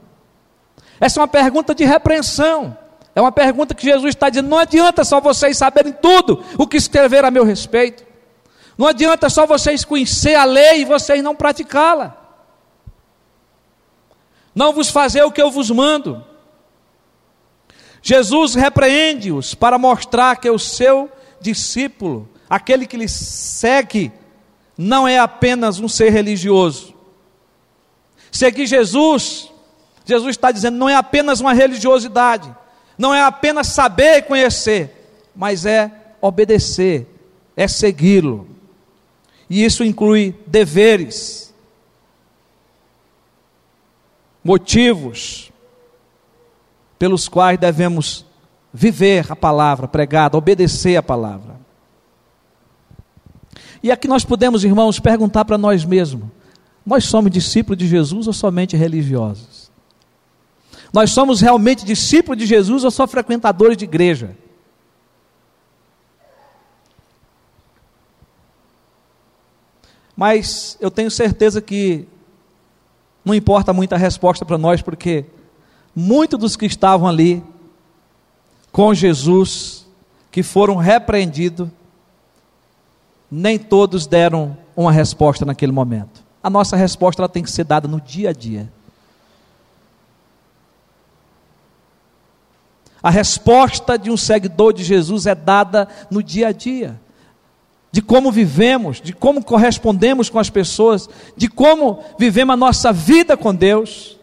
Essa 1.00 1.20
é 1.20 1.22
uma 1.22 1.28
pergunta 1.28 1.76
de 1.76 1.84
repreensão. 1.86 2.78
É 3.14 3.22
uma 3.22 3.32
pergunta 3.32 3.74
que 3.74 3.84
Jesus 3.84 4.10
está 4.14 4.30
dizendo: 4.30 4.50
não 4.50 4.60
adianta 4.60 5.04
só 5.04 5.20
vocês 5.20 5.58
saberem 5.58 5.92
tudo 5.92 6.44
o 6.58 6.68
que 6.68 6.78
escrever 6.78 7.26
a 7.26 7.32
meu 7.32 7.44
respeito. 7.44 8.06
Não 8.78 8.88
adianta 8.88 9.28
só 9.30 9.46
vocês 9.48 9.84
conhecer 9.84 10.36
a 10.36 10.44
lei 10.44 10.82
e 10.82 10.86
vocês 10.86 11.24
não 11.24 11.36
praticá-la. 11.36 12.16
Não 14.54 14.72
vos 14.72 14.90
fazer 14.90 15.24
o 15.24 15.32
que 15.32 15.42
eu 15.42 15.50
vos 15.50 15.72
mando. 15.72 16.24
Jesus 18.08 18.56
repreende-os 18.56 19.54
para 19.54 19.78
mostrar 19.78 20.38
que 20.38 20.50
o 20.50 20.58
seu 20.58 21.12
discípulo, 21.42 22.26
aquele 22.50 22.88
que 22.88 22.96
lhe 22.96 23.10
segue, 23.10 24.14
não 24.78 25.06
é 25.06 25.20
apenas 25.20 25.78
um 25.82 25.90
ser 25.90 26.10
religioso. 26.10 26.94
Seguir 28.32 28.66
Jesus, 28.66 29.52
Jesus 30.06 30.38
está 30.38 30.54
dizendo, 30.54 30.78
não 30.78 30.88
é 30.88 30.96
apenas 30.96 31.42
uma 31.42 31.54
religiosidade, 31.54 32.50
não 32.98 33.14
é 33.14 33.22
apenas 33.22 33.68
saber 33.68 34.20
e 34.20 34.22
conhecer, 34.22 35.12
mas 35.36 35.66
é 35.66 35.92
obedecer, 36.22 37.06
é 37.58 37.68
segui-lo. 37.68 38.48
E 39.50 39.66
isso 39.66 39.84
inclui 39.84 40.34
deveres, 40.48 41.54
motivos 44.42 45.52
pelos 46.98 47.28
quais 47.28 47.60
devemos 47.60 48.26
viver 48.74 49.32
a 49.32 49.36
palavra 49.36 49.88
pregada, 49.88 50.38
obedecer 50.38 50.98
a 50.98 51.04
palavra. 51.04 51.58
E 53.82 53.92
aqui 53.92 54.08
nós 54.08 54.26
podemos, 54.26 54.64
irmãos, 54.64 55.00
perguntar 55.00 55.46
para 55.46 55.58
nós 55.58 55.86
mesmos: 55.86 56.30
nós 56.86 57.06
somos 57.06 57.32
discípulos 57.32 57.78
de 57.78 57.88
Jesus 57.88 58.28
ou 58.28 58.34
somente 58.34 58.76
religiosos? 58.76 59.72
Nós 60.92 61.12
somos 61.12 61.42
realmente 61.42 61.86
discípulos 61.86 62.40
de 62.40 62.46
Jesus 62.46 62.84
ou 62.84 62.92
só 62.92 63.06
frequentadores 63.08 63.78
de 63.78 63.86
igreja? 63.86 64.36
Mas 70.16 70.78
eu 70.82 70.90
tenho 70.90 71.12
certeza 71.12 71.62
que 71.62 72.08
não 73.24 73.36
importa 73.36 73.72
muito 73.72 73.94
a 73.94 73.98
resposta 73.98 74.44
para 74.44 74.58
nós, 74.58 74.82
porque 74.82 75.26
muitos 76.00 76.40
dos 76.40 76.56
que 76.56 76.68
estavam 76.68 77.08
ali 77.08 77.44
com 78.72 78.94
Jesus, 78.94 79.88
que 80.32 80.44
foram 80.44 80.76
repreendidos, 80.76 81.68
nem 83.32 83.58
todos 83.58 84.06
deram 84.06 84.56
uma 84.76 84.92
resposta 84.92 85.44
naquele 85.44 85.72
momento. 85.72 86.24
A 86.44 86.52
nossa 86.52 86.78
resposta 86.78 87.24
ela 87.24 87.28
tem 87.28 87.42
que 87.42 87.50
ser 87.50 87.64
dada 87.64 87.88
no 87.88 88.00
dia 88.00 88.30
a 88.30 88.34
dia. 88.34 88.72
A 93.02 93.10
resposta 93.10 93.98
de 93.98 94.12
um 94.12 94.18
seguidor 94.18 94.74
de 94.74 94.84
Jesus 94.84 95.26
é 95.26 95.34
dada 95.34 95.88
no 96.12 96.22
dia 96.22 96.50
a 96.50 96.52
dia 96.52 97.00
de 97.90 98.02
como 98.02 98.32
vivemos, 98.32 99.02
de 99.02 99.14
como 99.14 99.44
correspondemos 99.44 100.30
com 100.30 100.38
as 100.38 100.52
pessoas, 100.52 101.10
de 101.36 101.48
como 101.48 102.04
vivemos 102.20 102.54
a 102.54 102.58
nossa 102.58 102.94
vida 102.94 103.36
com 103.36 103.56
Deus, 103.56 104.17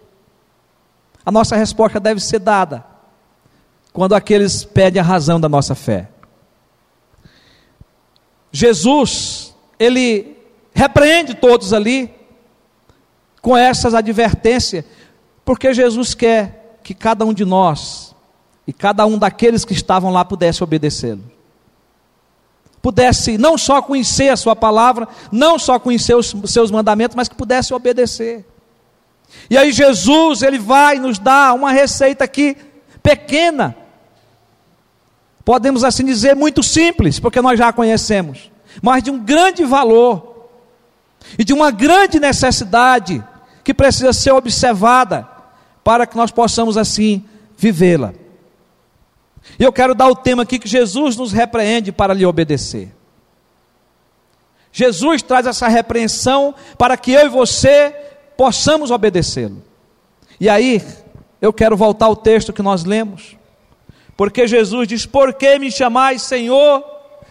a 1.24 1.32
nossa 1.32 1.56
resposta 1.56 1.98
deve 1.98 2.20
ser 2.20 2.38
dada 2.38 2.84
quando 3.92 4.14
aqueles 4.14 4.64
pedem 4.64 5.00
a 5.00 5.04
razão 5.04 5.40
da 5.40 5.48
nossa 5.48 5.74
fé. 5.74 6.08
Jesus, 8.50 9.54
ele 9.78 10.36
repreende 10.72 11.34
todos 11.34 11.72
ali 11.72 12.12
com 13.40 13.56
essas 13.56 13.94
advertências, 13.94 14.84
porque 15.44 15.72
Jesus 15.72 16.14
quer 16.14 16.78
que 16.82 16.94
cada 16.94 17.24
um 17.24 17.32
de 17.32 17.44
nós 17.44 18.14
e 18.66 18.72
cada 18.72 19.06
um 19.06 19.18
daqueles 19.18 19.64
que 19.64 19.72
estavam 19.72 20.10
lá 20.10 20.24
pudesse 20.24 20.62
obedecê-lo 20.62 21.34
pudesse 22.84 23.38
não 23.38 23.56
só 23.56 23.80
conhecer 23.80 24.28
a 24.28 24.36
Sua 24.36 24.54
palavra, 24.54 25.08
não 25.32 25.58
só 25.58 25.78
conhecer 25.78 26.14
os 26.14 26.34
seus 26.44 26.70
mandamentos, 26.70 27.16
mas 27.16 27.30
que 27.30 27.34
pudesse 27.34 27.72
obedecer. 27.72 28.44
E 29.50 29.58
aí 29.58 29.72
Jesus, 29.72 30.42
ele 30.42 30.58
vai 30.58 30.98
nos 30.98 31.18
dar 31.18 31.54
uma 31.54 31.72
receita 31.72 32.24
aqui 32.24 32.56
pequena, 33.02 33.76
podemos 35.44 35.84
assim 35.84 36.04
dizer 36.04 36.34
muito 36.34 36.62
simples, 36.62 37.20
porque 37.20 37.40
nós 37.40 37.58
já 37.58 37.68
a 37.68 37.72
conhecemos, 37.72 38.50
mas 38.80 39.02
de 39.02 39.10
um 39.10 39.18
grande 39.18 39.64
valor 39.64 40.48
e 41.38 41.44
de 41.44 41.52
uma 41.52 41.70
grande 41.70 42.18
necessidade 42.18 43.22
que 43.62 43.74
precisa 43.74 44.12
ser 44.12 44.32
observada 44.32 45.28
para 45.82 46.06
que 46.06 46.16
nós 46.16 46.30
possamos 46.30 46.78
assim 46.78 47.24
vivê-la. 47.56 48.14
E 49.58 49.62
eu 49.62 49.72
quero 49.72 49.94
dar 49.94 50.08
o 50.08 50.16
tema 50.16 50.42
aqui 50.42 50.58
que 50.58 50.68
Jesus 50.68 51.16
nos 51.16 51.32
repreende 51.32 51.92
para 51.92 52.14
lhe 52.14 52.24
obedecer. 52.24 52.94
Jesus 54.72 55.22
traz 55.22 55.46
essa 55.46 55.68
repreensão 55.68 56.54
para 56.76 56.96
que 56.96 57.12
eu 57.12 57.26
e 57.26 57.28
você 57.28 57.94
possamos 58.36 58.90
obedecê-lo. 58.90 59.62
E 60.40 60.48
aí, 60.48 60.82
eu 61.40 61.52
quero 61.52 61.76
voltar 61.76 62.06
ao 62.06 62.16
texto 62.16 62.52
que 62.52 62.62
nós 62.62 62.84
lemos, 62.84 63.36
porque 64.16 64.46
Jesus 64.46 64.88
diz: 64.88 65.06
Por 65.06 65.34
que 65.34 65.58
me 65.58 65.70
chamais 65.70 66.22
Senhor, 66.22 66.84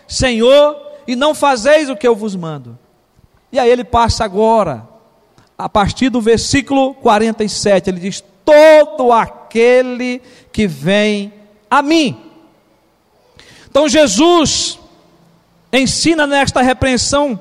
Senhor, 0.08 0.80
e 1.08 1.16
não 1.16 1.34
fazeis 1.34 1.90
o 1.90 1.96
que 1.96 2.08
eu 2.08 2.16
vos 2.16 2.36
mando? 2.36 2.78
E 3.52 3.60
aí 3.60 3.70
ele 3.70 3.84
passa 3.84 4.24
agora, 4.24 4.88
a 5.58 5.70
partir 5.70 6.10
do 6.10 6.22
versículo 6.22 6.94
47, 6.96 7.90
ele 7.90 8.00
diz: 8.00 8.24
Todo 8.46 9.12
aquele 9.12 10.22
que 10.52 10.68
vem 10.68 11.34
a 11.70 11.82
mim. 11.82 12.20
Então 13.70 13.90
Jesus 13.90 14.80
ensina 15.72 16.28
nesta 16.28 16.62
repreensão 16.62 17.40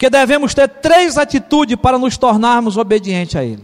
que 0.00 0.08
devemos 0.08 0.54
ter 0.54 0.66
três 0.66 1.18
atitudes 1.18 1.76
para 1.76 1.98
nos 1.98 2.16
tornarmos 2.16 2.78
obedientes 2.78 3.36
a 3.36 3.44
Ele. 3.44 3.62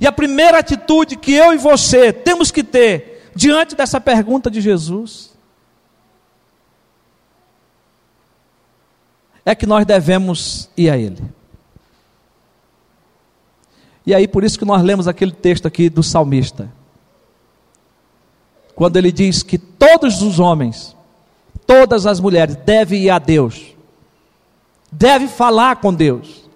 E 0.00 0.06
a 0.06 0.12
primeira 0.12 0.60
atitude 0.60 1.16
que 1.16 1.32
eu 1.32 1.52
e 1.52 1.58
você 1.58 2.12
temos 2.12 2.52
que 2.52 2.62
ter 2.62 3.28
diante 3.34 3.74
dessa 3.74 4.00
pergunta 4.00 4.48
de 4.48 4.60
Jesus 4.60 5.36
é 9.44 9.52
que 9.52 9.66
nós 9.66 9.84
devemos 9.84 10.70
ir 10.76 10.90
a 10.90 10.96
Ele. 10.96 11.20
E 14.06 14.14
aí, 14.14 14.28
por 14.28 14.44
isso 14.44 14.56
que 14.56 14.64
nós 14.64 14.80
lemos 14.80 15.08
aquele 15.08 15.32
texto 15.32 15.66
aqui 15.66 15.90
do 15.90 16.04
salmista, 16.04 16.70
quando 18.76 18.96
ele 18.96 19.10
diz 19.10 19.42
que 19.42 19.58
todos 19.58 20.22
os 20.22 20.38
homens, 20.38 20.96
todas 21.66 22.06
as 22.06 22.20
mulheres 22.20 22.54
devem 22.54 23.02
ir 23.02 23.10
a 23.10 23.18
Deus, 23.18 23.69
devem 24.90 25.28
falar 25.28 25.76
com 25.76 25.92
Deus. 25.92 26.48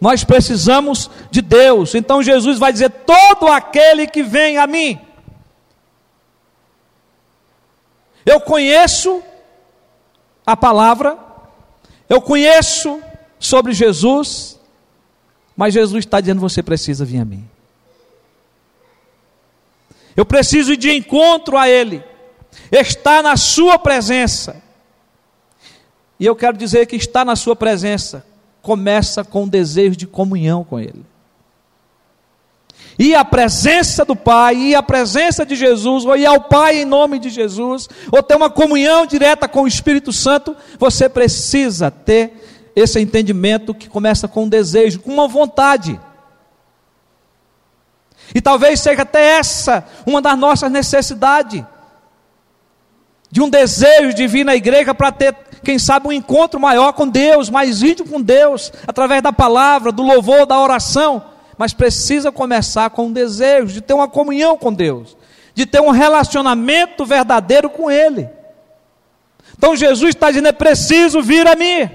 Nós 0.00 0.24
precisamos 0.24 1.10
de 1.30 1.40
Deus, 1.40 1.94
então 1.94 2.22
Jesus 2.22 2.58
vai 2.58 2.72
dizer: 2.72 2.90
todo 2.90 3.46
aquele 3.48 4.06
que 4.06 4.22
vem 4.22 4.58
a 4.58 4.66
mim. 4.66 5.00
Eu 8.24 8.40
conheço 8.40 9.22
a 10.44 10.56
palavra, 10.56 11.16
eu 12.08 12.20
conheço 12.20 13.00
sobre 13.38 13.72
Jesus, 13.72 14.60
mas 15.56 15.72
Jesus 15.72 16.04
está 16.04 16.20
dizendo: 16.20 16.40
você 16.40 16.62
precisa 16.62 17.04
vir 17.04 17.20
a 17.20 17.24
mim. 17.24 17.48
Eu 20.14 20.26
preciso 20.26 20.72
ir 20.72 20.76
de 20.76 20.90
encontro 20.90 21.56
a 21.56 21.68
Ele, 21.68 22.02
estar 22.70 23.22
na 23.22 23.36
Sua 23.36 23.78
presença. 23.78 24.65
E 26.18 26.26
eu 26.26 26.34
quero 26.34 26.56
dizer 26.56 26.86
que 26.86 26.96
estar 26.96 27.24
na 27.24 27.36
Sua 27.36 27.54
presença 27.54 28.24
começa 28.62 29.22
com 29.22 29.44
o 29.44 29.48
desejo 29.48 29.96
de 29.96 30.06
comunhão 30.06 30.64
com 30.64 30.80
Ele. 30.80 31.04
E 32.98 33.14
a 33.14 33.24
presença 33.24 34.04
do 34.04 34.16
Pai, 34.16 34.56
e 34.56 34.74
a 34.74 34.82
presença 34.82 35.44
de 35.44 35.54
Jesus, 35.54 36.06
ou 36.06 36.16
ir 36.16 36.24
ao 36.24 36.40
Pai 36.40 36.80
em 36.80 36.84
nome 36.84 37.18
de 37.18 37.28
Jesus, 37.28 37.88
ou 38.10 38.22
ter 38.22 38.36
uma 38.36 38.48
comunhão 38.48 39.04
direta 39.04 39.46
com 39.46 39.62
o 39.62 39.68
Espírito 39.68 40.12
Santo, 40.12 40.56
você 40.78 41.08
precisa 41.08 41.90
ter 41.90 42.32
esse 42.74 42.98
entendimento 42.98 43.74
que 43.74 43.88
começa 43.88 44.26
com 44.26 44.44
um 44.44 44.48
desejo, 44.48 45.00
com 45.00 45.12
uma 45.12 45.28
vontade. 45.28 46.00
E 48.34 48.40
talvez 48.40 48.80
seja 48.80 49.02
até 49.02 49.38
essa 49.38 49.86
uma 50.06 50.20
das 50.22 50.38
nossas 50.38 50.70
necessidades. 50.70 51.62
De 53.30 53.42
um 53.42 53.50
desejo 53.50 54.14
de 54.14 54.26
vir 54.26 54.44
na 54.44 54.54
igreja 54.54 54.94
para 54.94 55.12
ter, 55.12 55.34
quem 55.66 55.80
sabe, 55.80 56.06
um 56.06 56.12
encontro 56.12 56.60
maior 56.60 56.92
com 56.92 57.08
Deus, 57.08 57.50
mais 57.50 57.82
íntimo 57.82 58.08
com 58.08 58.22
Deus, 58.22 58.72
através 58.86 59.20
da 59.20 59.32
palavra, 59.32 59.90
do 59.90 60.00
louvor, 60.00 60.46
da 60.46 60.60
oração. 60.60 61.24
Mas 61.58 61.74
precisa 61.74 62.30
começar 62.30 62.88
com 62.90 63.06
um 63.06 63.12
desejo 63.12 63.72
de 63.72 63.80
ter 63.80 63.92
uma 63.92 64.06
comunhão 64.06 64.56
com 64.56 64.72
Deus, 64.72 65.16
de 65.56 65.66
ter 65.66 65.80
um 65.80 65.90
relacionamento 65.90 67.04
verdadeiro 67.04 67.68
com 67.68 67.90
Ele. 67.90 68.28
Então 69.58 69.74
Jesus 69.74 70.14
está 70.14 70.28
dizendo: 70.28 70.46
é 70.46 70.52
preciso 70.52 71.20
vir 71.20 71.48
a 71.48 71.56
mim. 71.56 71.90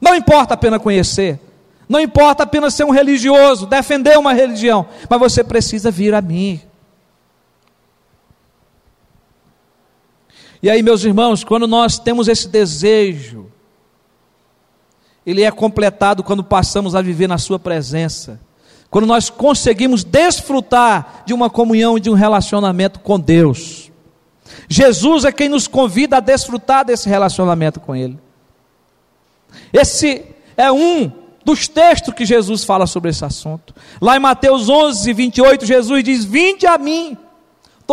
Não 0.00 0.14
importa 0.14 0.54
apenas 0.54 0.80
conhecer, 0.80 1.40
não 1.88 1.98
importa 1.98 2.44
apenas 2.44 2.74
ser 2.74 2.84
um 2.84 2.90
religioso, 2.90 3.66
defender 3.66 4.16
uma 4.16 4.32
religião, 4.32 4.86
mas 5.10 5.18
você 5.18 5.42
precisa 5.42 5.90
vir 5.90 6.14
a 6.14 6.22
mim. 6.22 6.60
E 10.62 10.70
aí, 10.70 10.82
meus 10.82 11.02
irmãos, 11.02 11.42
quando 11.42 11.66
nós 11.66 11.98
temos 11.98 12.28
esse 12.28 12.46
desejo, 12.46 13.50
ele 15.26 15.42
é 15.42 15.50
completado 15.50 16.22
quando 16.22 16.44
passamos 16.44 16.94
a 16.94 17.02
viver 17.02 17.26
na 17.26 17.36
Sua 17.36 17.58
presença, 17.58 18.40
quando 18.88 19.06
nós 19.06 19.28
conseguimos 19.28 20.04
desfrutar 20.04 21.24
de 21.26 21.34
uma 21.34 21.50
comunhão 21.50 21.98
e 21.98 22.00
de 22.00 22.08
um 22.08 22.14
relacionamento 22.14 23.00
com 23.00 23.18
Deus. 23.18 23.90
Jesus 24.68 25.24
é 25.24 25.32
quem 25.32 25.48
nos 25.48 25.66
convida 25.66 26.18
a 26.18 26.20
desfrutar 26.20 26.84
desse 26.84 27.08
relacionamento 27.08 27.80
com 27.80 27.96
Ele. 27.96 28.18
Esse 29.72 30.24
é 30.56 30.70
um 30.70 31.10
dos 31.44 31.66
textos 31.66 32.14
que 32.14 32.24
Jesus 32.24 32.62
fala 32.62 32.86
sobre 32.86 33.10
esse 33.10 33.24
assunto. 33.24 33.74
Lá 34.00 34.16
em 34.16 34.20
Mateus 34.20 34.68
11, 34.68 35.12
28, 35.12 35.66
Jesus 35.66 36.04
diz: 36.04 36.24
Vinde 36.24 36.66
a 36.66 36.78
mim, 36.78 37.16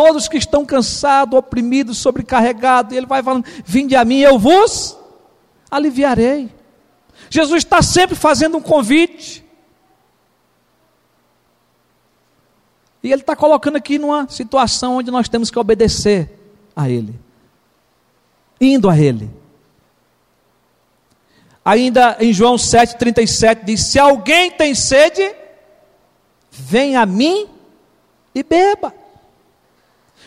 todos 0.00 0.28
que 0.28 0.38
estão 0.38 0.64
cansados, 0.64 1.38
oprimidos, 1.38 1.98
sobrecarregados. 1.98 2.94
E 2.94 2.96
ele 2.96 3.04
vai 3.04 3.22
falando: 3.22 3.44
Vinde 3.66 3.94
a 3.94 4.02
mim, 4.02 4.20
eu 4.20 4.38
vos 4.38 4.96
aliviarei. 5.70 6.50
Jesus 7.28 7.62
está 7.62 7.82
sempre 7.82 8.16
fazendo 8.16 8.56
um 8.56 8.62
convite. 8.62 9.44
E 13.02 13.12
ele 13.12 13.20
está 13.20 13.36
colocando 13.36 13.76
aqui 13.76 13.98
numa 13.98 14.26
situação 14.30 14.96
onde 14.96 15.10
nós 15.10 15.28
temos 15.28 15.50
que 15.50 15.58
obedecer 15.58 16.30
a 16.74 16.88
Ele, 16.88 17.14
indo 18.58 18.88
a 18.88 18.96
Ele. 18.96 19.30
Ainda 21.62 22.16
em 22.20 22.32
João 22.32 22.56
7,37 22.56 23.64
diz: 23.64 23.82
Se 23.82 23.98
alguém 23.98 24.50
tem 24.50 24.74
sede, 24.74 25.34
vem 26.50 26.96
a 26.96 27.04
mim 27.04 27.48
e 28.34 28.42
beba. 28.42 28.99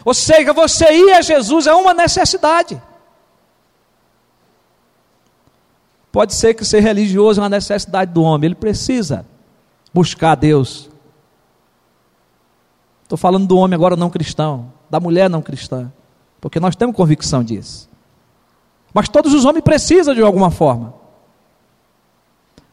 Ou 0.06 0.14
seja, 0.14 0.54
você 0.54 0.92
ir 0.92 1.14
a 1.14 1.22
Jesus 1.22 1.68
é 1.68 1.74
uma 1.74 1.94
necessidade. 1.94 2.82
Pode 6.12 6.34
ser 6.34 6.54
que 6.54 6.64
ser 6.64 6.82
religioso 6.82 7.40
é 7.40 7.44
uma 7.44 7.50
necessidade 7.50 8.12
do 8.12 8.22
homem, 8.22 8.48
ele 8.48 8.56
precisa 8.56 9.26
buscar 9.94 10.36
Deus. 10.36 10.90
Estou 13.04 13.18
falando 13.18 13.48
do 13.48 13.58
homem 13.58 13.76
agora 13.76 13.96
não 13.96 14.10
cristão, 14.10 14.72
da 14.90 15.00
mulher 15.00 15.30
não 15.30 15.42
cristã, 15.42 15.92
porque 16.40 16.60
nós 16.60 16.76
temos 16.76 16.96
convicção 16.96 17.44
disso. 17.44 17.90
Mas 18.94 19.10
todos 19.10 19.34
os 19.34 19.46
homens 19.46 19.64
precisam 19.64 20.14
de 20.14 20.22
alguma 20.22 20.52
forma. 20.52 20.94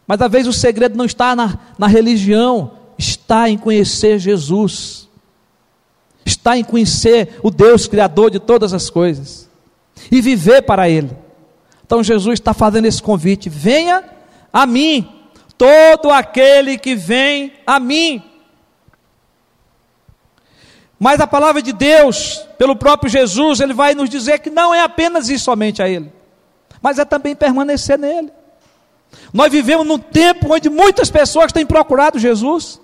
Mas 0.06 0.20
às 0.20 0.30
vezes 0.30 0.48
o 0.48 0.52
segredo 0.52 0.96
não 0.96 1.04
está 1.04 1.34
na, 1.36 1.58
na 1.78 1.86
religião, 1.86 2.72
está 2.98 3.48
em 3.48 3.56
conhecer 3.56 4.18
Jesus, 4.18 5.08
está 6.24 6.56
em 6.56 6.64
conhecer 6.64 7.38
o 7.42 7.50
Deus 7.50 7.86
Criador 7.86 8.30
de 8.30 8.38
todas 8.38 8.72
as 8.72 8.90
coisas 8.90 9.48
e 10.10 10.20
viver 10.20 10.62
para 10.62 10.88
Ele. 10.88 11.10
Então 11.84 12.02
Jesus 12.02 12.38
está 12.38 12.54
fazendo 12.54 12.86
esse 12.86 13.02
convite: 13.02 13.48
venha 13.48 14.04
a 14.52 14.66
mim, 14.66 15.08
todo 15.58 16.10
aquele 16.10 16.78
que 16.78 16.94
vem 16.94 17.52
a 17.66 17.80
mim. 17.80 18.22
Mas 20.98 21.18
a 21.18 21.26
palavra 21.26 21.62
de 21.62 21.72
Deus, 21.72 22.46
pelo 22.58 22.76
próprio 22.76 23.10
Jesus, 23.10 23.60
ele 23.60 23.72
vai 23.72 23.94
nos 23.94 24.10
dizer 24.10 24.38
que 24.40 24.50
não 24.50 24.74
é 24.74 24.82
apenas 24.82 25.30
ir 25.30 25.38
somente 25.38 25.82
a 25.82 25.88
Ele, 25.88 26.12
mas 26.82 26.98
é 26.98 27.06
também 27.06 27.34
permanecer 27.34 27.98
nele. 27.98 28.30
Nós 29.32 29.50
vivemos 29.50 29.86
num 29.86 29.98
tempo 29.98 30.52
onde 30.54 30.68
muitas 30.68 31.10
pessoas 31.10 31.52
têm 31.52 31.64
procurado 31.64 32.18
Jesus. 32.18 32.80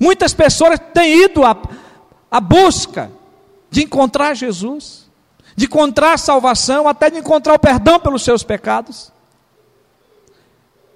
Muitas 0.00 0.32
pessoas 0.32 0.80
têm 0.94 1.24
ido 1.24 1.44
à, 1.44 1.54
à 2.30 2.40
busca 2.40 3.12
de 3.70 3.82
encontrar 3.82 4.32
Jesus, 4.34 5.10
de 5.54 5.66
encontrar 5.66 6.18
salvação, 6.18 6.88
até 6.88 7.10
de 7.10 7.18
encontrar 7.18 7.52
o 7.52 7.58
perdão 7.58 8.00
pelos 8.00 8.24
seus 8.24 8.42
pecados. 8.42 9.12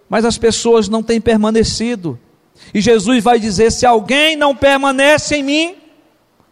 Mas 0.09 0.25
as 0.25 0.39
pessoas 0.39 0.89
não 0.89 1.03
têm 1.03 1.21
permanecido. 1.21 2.19
E 2.73 2.81
Jesus 2.81 3.23
vai 3.23 3.39
dizer: 3.39 3.71
se 3.71 3.85
alguém 3.85 4.37
não 4.37 4.57
permanece 4.57 5.37
em 5.37 5.43
mim, 5.43 5.77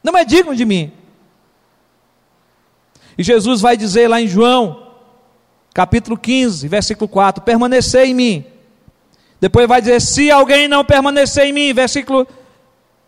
não 0.05 0.17
é 0.17 0.23
digno 0.23 0.55
de 0.55 0.67
mim. 0.67 0.93
E 3.17 3.23
Jesus 3.23 3.63
vai 3.63 3.79
dizer 3.79 4.09
lá 4.09 4.21
em 4.21 4.29
João 4.29 4.89
capítulo 5.73 6.19
15, 6.19 6.69
versículo 6.69 7.09
4: 7.09 7.43
permanecer 7.43 8.05
em 8.05 8.15
mim. 8.15 8.45
Depois 9.41 9.67
vai 9.67 9.81
dizer: 9.81 10.03
se 10.03 10.31
alguém 10.31 10.69
não 10.69 10.85
permanecer 10.85 11.47
em 11.47 11.53
mim, 11.53 11.73
versículo 11.73 12.27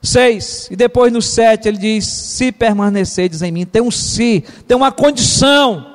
6. 0.04 0.68
E 0.70 0.76
depois 0.76 1.12
no 1.12 1.22
7 1.22 1.68
ele 1.68 1.78
diz: 1.78 2.06
se 2.06 2.52
permanecerdes 2.52 3.42
em 3.42 3.50
mim. 3.50 3.64
Tem 3.64 3.82
um 3.82 3.90
se, 3.90 4.44
tem 4.66 4.76
uma 4.76 4.92
condição 4.92 5.92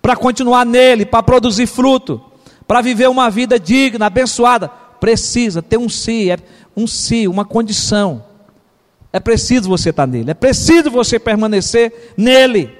para 0.00 0.14
continuar 0.16 0.64
nele, 0.64 1.04
para 1.04 1.22
produzir 1.22 1.66
fruto, 1.66 2.22
para 2.66 2.80
viver 2.80 3.08
uma 3.08 3.30
vida 3.30 3.58
digna, 3.58 4.06
abençoada. 4.06 4.68
Precisa 5.00 5.60
ter 5.60 5.76
um 5.76 5.88
se, 5.88 6.30
é 6.30 6.38
um 6.76 6.86
se, 6.86 7.26
uma 7.26 7.44
condição. 7.44 8.24
É 9.12 9.20
preciso 9.20 9.68
você 9.68 9.90
estar 9.90 10.06
nele, 10.06 10.30
é 10.30 10.34
preciso 10.34 10.90
você 10.90 11.18
permanecer 11.18 12.14
nele. 12.16 12.76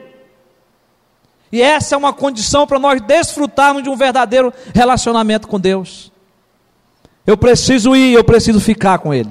E 1.53 1.63
essa 1.63 1.95
é 1.95 1.99
uma 1.99 2.13
condição 2.13 2.67
para 2.67 2.79
nós 2.79 3.01
desfrutarmos 3.01 3.83
de 3.83 3.89
um 3.89 3.97
verdadeiro 3.97 4.53
relacionamento 4.75 5.47
com 5.47 5.61
Deus. 5.61 6.11
Eu 7.27 7.37
preciso 7.37 7.95
ir, 7.95 8.13
eu 8.13 8.25
preciso 8.25 8.61
ficar 8.61 8.99
com 8.99 9.15
Ele. 9.15 9.31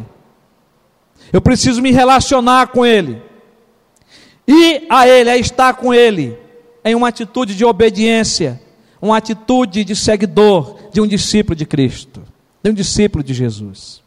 Eu 1.34 1.42
preciso 1.42 1.82
me 1.82 1.92
relacionar 1.92 2.68
com 2.68 2.86
Ele. 2.86 3.20
E 4.48 4.86
a 4.88 5.08
Ele 5.08 5.32
é 5.32 5.38
estar 5.38 5.74
com 5.74 5.92
Ele 5.92 6.38
em 6.86 6.94
uma 6.94 7.08
atitude 7.08 7.56
de 7.56 7.66
obediência, 7.66 8.62
uma 9.02 9.18
atitude 9.18 9.84
de 9.84 9.96
seguidor, 9.96 10.78
de 10.92 11.02
um 11.02 11.08
discípulo 11.08 11.56
de 11.56 11.66
Cristo. 11.66 12.22
de 12.62 12.70
um 12.70 12.74
discípulo 12.74 13.22
de 13.22 13.34
Jesus. 13.34 14.02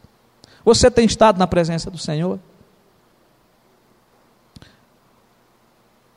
Você 0.65 0.91
tem 0.91 1.05
estado 1.05 1.39
na 1.39 1.47
presença 1.47 1.91
do 1.91 1.99
Senhor? 1.99 2.41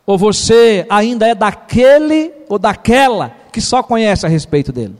Ou 0.06 0.18
você 0.18 0.88
ainda 0.90 1.28
é 1.28 1.36
daquele 1.36 2.32
ou 2.48 2.58
daquela 2.58 3.36
que 3.52 3.60
só 3.60 3.84
conhece 3.84 4.26
a 4.26 4.30
respeito 4.30 4.72
dele? 4.72 4.96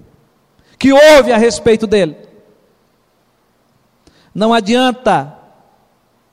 Que 0.78 0.92
ouve 0.92 1.32
a 1.32 1.38
respeito 1.38 1.88
dele? 1.88 2.16
Não 4.36 4.54
adianta, 4.54 5.39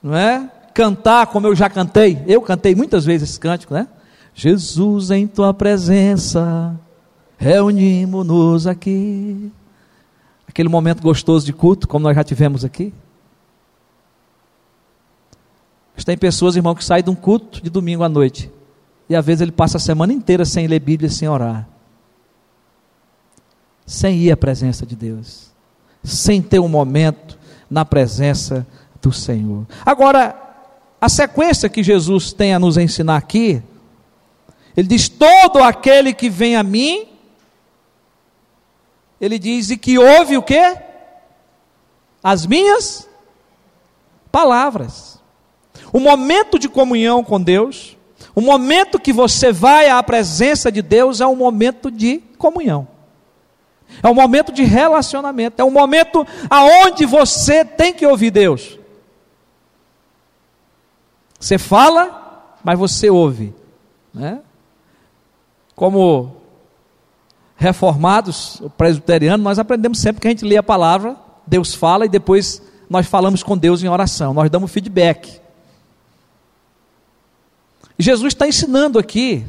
não 0.06 0.16
é? 0.16 0.48
Cantar 0.72 1.26
como 1.26 1.48
eu 1.48 1.54
já 1.56 1.68
cantei. 1.68 2.22
Eu 2.28 2.40
cantei 2.40 2.76
muitas 2.76 3.04
vezes 3.04 3.30
esse 3.30 3.40
cântico, 3.40 3.74
né? 3.74 3.88
Jesus 4.32 5.10
em 5.10 5.26
tua 5.26 5.52
presença, 5.52 6.78
reunimos-nos 7.36 8.68
aqui. 8.68 9.50
Aquele 10.46 10.68
momento 10.68 11.02
gostoso 11.02 11.44
de 11.44 11.52
culto, 11.52 11.88
como 11.88 12.04
nós 12.04 12.14
já 12.14 12.22
tivemos 12.22 12.64
aqui. 12.64 12.94
Mas 15.96 16.04
tem 16.04 16.16
pessoas, 16.16 16.54
irmão, 16.54 16.74
que 16.74 16.84
saem 16.84 17.02
de 17.02 17.10
um 17.10 17.14
culto 17.14 17.60
de 17.60 17.68
domingo 17.68 18.04
à 18.04 18.08
noite. 18.08 18.48
E 19.08 19.16
às 19.16 19.26
vezes 19.26 19.40
ele 19.40 19.52
passa 19.52 19.78
a 19.78 19.80
semana 19.80 20.12
inteira 20.12 20.44
sem 20.44 20.68
ler 20.68 20.78
Bíblia, 20.78 21.10
sem 21.10 21.28
orar. 21.28 21.66
Sem 23.84 24.18
ir 24.18 24.30
à 24.30 24.36
presença 24.36 24.86
de 24.86 24.94
Deus. 24.94 25.50
Sem 26.04 26.40
ter 26.40 26.60
um 26.60 26.68
momento 26.68 27.36
na 27.68 27.84
presença 27.84 28.64
do 29.00 29.12
Senhor. 29.12 29.66
Agora, 29.84 30.34
a 31.00 31.08
sequência 31.08 31.68
que 31.68 31.82
Jesus 31.82 32.32
tem 32.32 32.54
a 32.54 32.58
nos 32.58 32.76
ensinar 32.76 33.16
aqui, 33.16 33.62
ele 34.76 34.88
diz: 34.88 35.08
todo 35.08 35.62
aquele 35.62 36.12
que 36.12 36.28
vem 36.28 36.56
a 36.56 36.62
mim, 36.62 37.08
ele 39.20 39.38
diz, 39.38 39.70
e 39.70 39.76
que 39.76 39.98
ouve 39.98 40.36
o 40.36 40.42
que? 40.42 40.76
As 42.22 42.46
minhas 42.46 43.08
palavras. 44.30 45.20
O 45.92 46.00
momento 46.00 46.58
de 46.58 46.68
comunhão 46.68 47.22
com 47.22 47.40
Deus, 47.40 47.96
o 48.34 48.40
momento 48.40 48.98
que 48.98 49.12
você 49.12 49.52
vai 49.52 49.88
à 49.88 50.02
presença 50.02 50.70
de 50.70 50.82
Deus 50.82 51.20
é 51.20 51.26
um 51.26 51.36
momento 51.36 51.90
de 51.90 52.18
comunhão. 52.36 52.86
É 54.02 54.08
um 54.08 54.14
momento 54.14 54.52
de 54.52 54.62
relacionamento, 54.62 55.62
é 55.62 55.64
um 55.64 55.70
momento 55.70 56.26
aonde 56.50 57.06
você 57.06 57.64
tem 57.64 57.94
que 57.94 58.06
ouvir 58.06 58.30
Deus. 58.30 58.78
Você 61.38 61.58
fala, 61.58 62.56
mas 62.64 62.78
você 62.78 63.10
ouve, 63.10 63.54
né? 64.12 64.40
Como 65.74 66.36
reformados, 67.56 68.62
presbiterianos, 68.76 69.44
nós 69.44 69.58
aprendemos 69.58 69.98
sempre 69.98 70.20
que 70.20 70.26
a 70.26 70.30
gente 70.30 70.44
lê 70.44 70.56
a 70.56 70.62
palavra, 70.62 71.16
Deus 71.46 71.74
fala 71.74 72.04
e 72.04 72.08
depois 72.08 72.62
nós 72.88 73.06
falamos 73.06 73.42
com 73.42 73.56
Deus 73.56 73.82
em 73.82 73.88
oração, 73.88 74.34
nós 74.34 74.50
damos 74.50 74.70
feedback. 74.70 75.40
Jesus 77.98 78.34
está 78.34 78.46
ensinando 78.46 78.98
aqui 78.98 79.46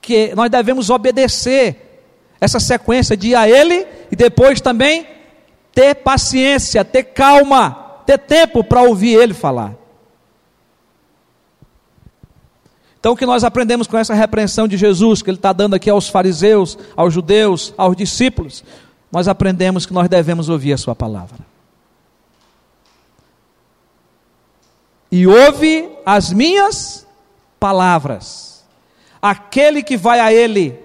que 0.00 0.34
nós 0.34 0.50
devemos 0.50 0.88
obedecer 0.88 2.04
essa 2.40 2.60
sequência 2.60 3.16
de 3.16 3.28
ir 3.28 3.34
a 3.34 3.48
Ele 3.48 3.86
e 4.10 4.16
depois 4.16 4.60
também 4.60 5.06
ter 5.72 5.96
paciência, 5.96 6.84
ter 6.84 7.04
calma, 7.04 8.02
ter 8.06 8.18
tempo 8.18 8.62
para 8.62 8.82
ouvir 8.82 9.14
Ele 9.14 9.34
falar. 9.34 9.74
Então, 13.00 13.12
o 13.12 13.16
que 13.16 13.26
nós 13.26 13.44
aprendemos 13.44 13.86
com 13.86 13.96
essa 13.96 14.12
repreensão 14.12 14.66
de 14.66 14.76
Jesus, 14.76 15.22
que 15.22 15.30
Ele 15.30 15.36
está 15.36 15.52
dando 15.52 15.74
aqui 15.74 15.88
aos 15.88 16.08
fariseus, 16.08 16.76
aos 16.96 17.14
judeus, 17.14 17.72
aos 17.76 17.96
discípulos, 17.96 18.64
nós 19.10 19.28
aprendemos 19.28 19.86
que 19.86 19.92
nós 19.92 20.08
devemos 20.08 20.48
ouvir 20.48 20.72
a 20.72 20.78
Sua 20.78 20.94
palavra. 20.94 21.38
E 25.10 25.26
ouve 25.26 25.88
as 26.04 26.32
minhas 26.32 27.06
palavras. 27.58 28.64
Aquele 29.22 29.82
que 29.82 29.96
vai 29.96 30.20
a 30.20 30.32
Ele, 30.32 30.78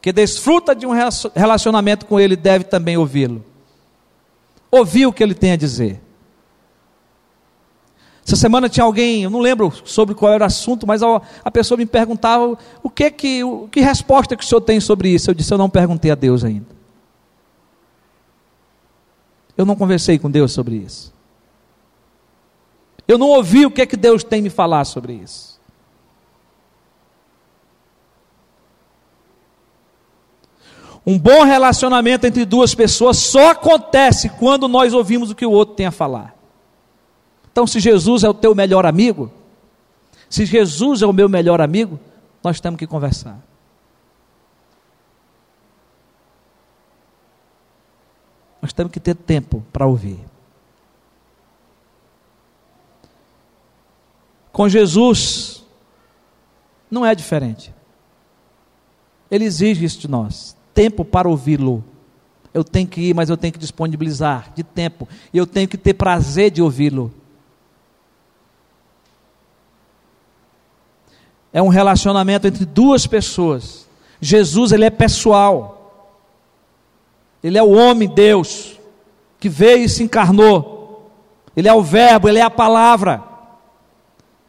que 0.00 0.12
desfruta 0.12 0.74
de 0.74 0.86
um 0.86 0.92
relacionamento 1.34 2.06
com 2.06 2.20
Ele, 2.20 2.36
deve 2.36 2.64
também 2.64 2.96
ouvi-lo. 2.96 3.44
Ouvir 4.70 5.06
o 5.06 5.12
que 5.12 5.22
Ele 5.22 5.34
tem 5.34 5.52
a 5.52 5.56
dizer. 5.56 6.00
Essa 8.26 8.36
semana 8.36 8.70
tinha 8.70 8.84
alguém, 8.84 9.22
eu 9.22 9.30
não 9.30 9.38
lembro 9.38 9.70
sobre 9.84 10.14
qual 10.14 10.32
era 10.32 10.44
o 10.44 10.46
assunto, 10.46 10.86
mas 10.86 11.02
a, 11.02 11.20
a 11.44 11.50
pessoa 11.50 11.76
me 11.76 11.84
perguntava 11.84 12.56
o 12.82 12.88
que 12.88 13.10
que, 13.10 13.44
o, 13.44 13.68
que 13.68 13.80
resposta 13.80 14.34
que 14.34 14.42
o 14.42 14.46
senhor 14.46 14.62
tem 14.62 14.80
sobre 14.80 15.10
isso. 15.10 15.30
Eu 15.30 15.34
disse, 15.34 15.52
eu 15.52 15.58
não 15.58 15.68
perguntei 15.68 16.10
a 16.10 16.14
Deus 16.14 16.42
ainda. 16.42 16.74
Eu 19.56 19.66
não 19.66 19.76
conversei 19.76 20.18
com 20.18 20.30
Deus 20.30 20.52
sobre 20.52 20.76
isso. 20.76 21.12
Eu 23.06 23.18
não 23.18 23.28
ouvi 23.28 23.66
o 23.66 23.70
que, 23.70 23.84
que 23.84 23.96
Deus 23.96 24.24
tem 24.24 24.40
me 24.40 24.48
falar 24.48 24.86
sobre 24.86 25.12
isso. 25.12 25.60
Um 31.06 31.18
bom 31.18 31.44
relacionamento 31.44 32.26
entre 32.26 32.46
duas 32.46 32.74
pessoas 32.74 33.18
só 33.18 33.50
acontece 33.50 34.30
quando 34.30 34.66
nós 34.66 34.94
ouvimos 34.94 35.30
o 35.30 35.34
que 35.34 35.44
o 35.44 35.50
outro 35.50 35.74
tem 35.74 35.84
a 35.84 35.90
falar. 35.90 36.33
Então, 37.54 37.68
se 37.68 37.78
Jesus 37.78 38.24
é 38.24 38.28
o 38.28 38.34
teu 38.34 38.52
melhor 38.52 38.84
amigo, 38.84 39.30
se 40.28 40.44
Jesus 40.44 41.02
é 41.02 41.06
o 41.06 41.12
meu 41.12 41.28
melhor 41.28 41.60
amigo, 41.60 42.00
nós 42.42 42.58
temos 42.58 42.76
que 42.76 42.84
conversar. 42.84 43.40
Nós 48.60 48.72
temos 48.72 48.90
que 48.90 48.98
ter 48.98 49.14
tempo 49.14 49.64
para 49.72 49.86
ouvir. 49.86 50.18
Com 54.50 54.68
Jesus, 54.68 55.64
não 56.90 57.06
é 57.06 57.14
diferente. 57.14 57.72
Ele 59.30 59.44
exige 59.44 59.84
isso 59.84 60.00
de 60.00 60.08
nós 60.08 60.56
tempo 60.74 61.04
para 61.04 61.28
ouvi-lo. 61.28 61.84
Eu 62.52 62.64
tenho 62.64 62.88
que 62.88 63.00
ir, 63.00 63.14
mas 63.14 63.30
eu 63.30 63.36
tenho 63.36 63.52
que 63.52 63.60
disponibilizar 63.60 64.52
de 64.56 64.64
tempo. 64.64 65.08
E 65.32 65.38
eu 65.38 65.46
tenho 65.46 65.68
que 65.68 65.78
ter 65.78 65.94
prazer 65.94 66.50
de 66.50 66.60
ouvi-lo. 66.60 67.14
É 71.54 71.62
um 71.62 71.68
relacionamento 71.68 72.48
entre 72.48 72.66
duas 72.66 73.06
pessoas. 73.06 73.88
Jesus, 74.20 74.72
ele 74.72 74.84
é 74.84 74.90
pessoal. 74.90 76.10
Ele 77.40 77.56
é 77.56 77.62
o 77.62 77.70
homem 77.70 78.08
Deus 78.08 78.80
que 79.38 79.48
veio 79.48 79.84
e 79.84 79.88
se 79.88 80.02
encarnou. 80.02 81.12
Ele 81.56 81.68
é 81.68 81.72
o 81.72 81.80
verbo, 81.80 82.28
ele 82.28 82.40
é 82.40 82.42
a 82.42 82.50
palavra. 82.50 83.22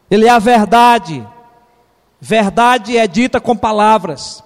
Ele 0.10 0.26
é 0.26 0.30
a 0.30 0.40
verdade. 0.40 1.26
Verdade 2.20 2.98
é 2.98 3.06
dita 3.06 3.40
com 3.40 3.56
palavras. 3.56 4.44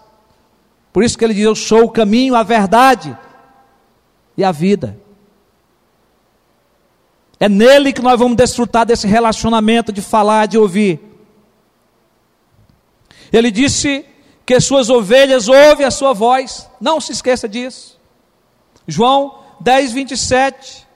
Por 0.91 1.01
isso 1.01 1.17
que 1.17 1.23
ele 1.23 1.33
diz: 1.33 1.45
Eu 1.45 1.55
sou 1.55 1.85
o 1.85 1.89
caminho, 1.89 2.35
a 2.35 2.43
verdade 2.43 3.17
e 4.35 4.43
a 4.43 4.51
vida. 4.51 4.99
É 7.39 7.47
nele 7.47 7.93
que 7.93 8.01
nós 8.01 8.19
vamos 8.19 8.35
desfrutar 8.35 8.85
desse 8.85 9.07
relacionamento 9.07 9.93
de 9.93 10.01
falar, 10.01 10.45
de 10.45 10.57
ouvir. 10.57 11.08
Ele 13.31 13.51
disse 13.51 14.05
que 14.45 14.59
suas 14.59 14.89
ovelhas 14.89 15.47
ouvem 15.47 15.85
a 15.85 15.91
sua 15.91 16.13
voz. 16.13 16.69
Não 16.79 16.99
se 16.99 17.11
esqueça 17.11 17.47
disso. 17.47 17.99
João 18.87 19.39
10, 19.59 19.91
27. 19.91 20.87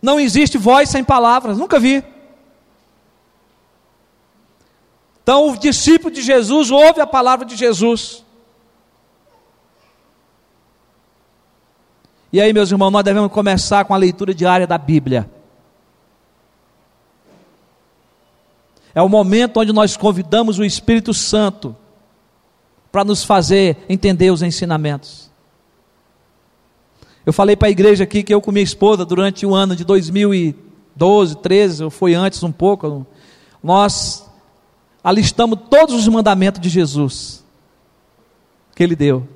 Não 0.00 0.18
existe 0.18 0.58
voz 0.58 0.88
sem 0.88 1.02
palavras, 1.04 1.58
nunca 1.58 1.78
vi. 1.78 2.04
Então, 5.22 5.50
o 5.50 5.56
discípulo 5.56 6.10
de 6.10 6.20
Jesus 6.20 6.70
ouve 6.70 7.00
a 7.00 7.06
palavra 7.06 7.46
de 7.46 7.56
Jesus. 7.56 8.22
E 12.30 12.40
aí, 12.40 12.52
meus 12.52 12.70
irmãos, 12.70 12.90
nós 12.90 13.04
devemos 13.04 13.32
começar 13.32 13.84
com 13.84 13.94
a 13.94 13.96
leitura 13.96 14.34
diária 14.34 14.66
da 14.66 14.76
Bíblia. 14.76 15.30
É 18.94 19.02
o 19.02 19.08
momento 19.08 19.60
onde 19.60 19.72
nós 19.72 19.96
convidamos 19.96 20.58
o 20.58 20.64
Espírito 20.64 21.12
Santo 21.12 21.74
para 22.92 23.04
nos 23.04 23.24
fazer 23.24 23.78
entender 23.88 24.30
os 24.30 24.40
ensinamentos. 24.40 25.30
Eu 27.26 27.32
falei 27.32 27.56
para 27.56 27.68
a 27.68 27.70
igreja 27.70 28.04
aqui 28.04 28.22
que 28.22 28.32
eu 28.32 28.40
com 28.40 28.52
minha 28.52 28.62
esposa, 28.62 29.04
durante 29.04 29.44
o 29.44 29.54
ano 29.54 29.74
de 29.74 29.84
2012, 29.84 31.36
13, 31.38 31.84
ou 31.84 31.90
foi 31.90 32.14
antes 32.14 32.42
um 32.42 32.52
pouco, 32.52 33.06
nós 33.62 34.30
alistamos 35.02 35.58
todos 35.68 35.94
os 35.94 36.06
mandamentos 36.06 36.60
de 36.60 36.68
Jesus 36.68 37.42
que 38.74 38.82
ele 38.82 38.94
deu. 38.94 39.26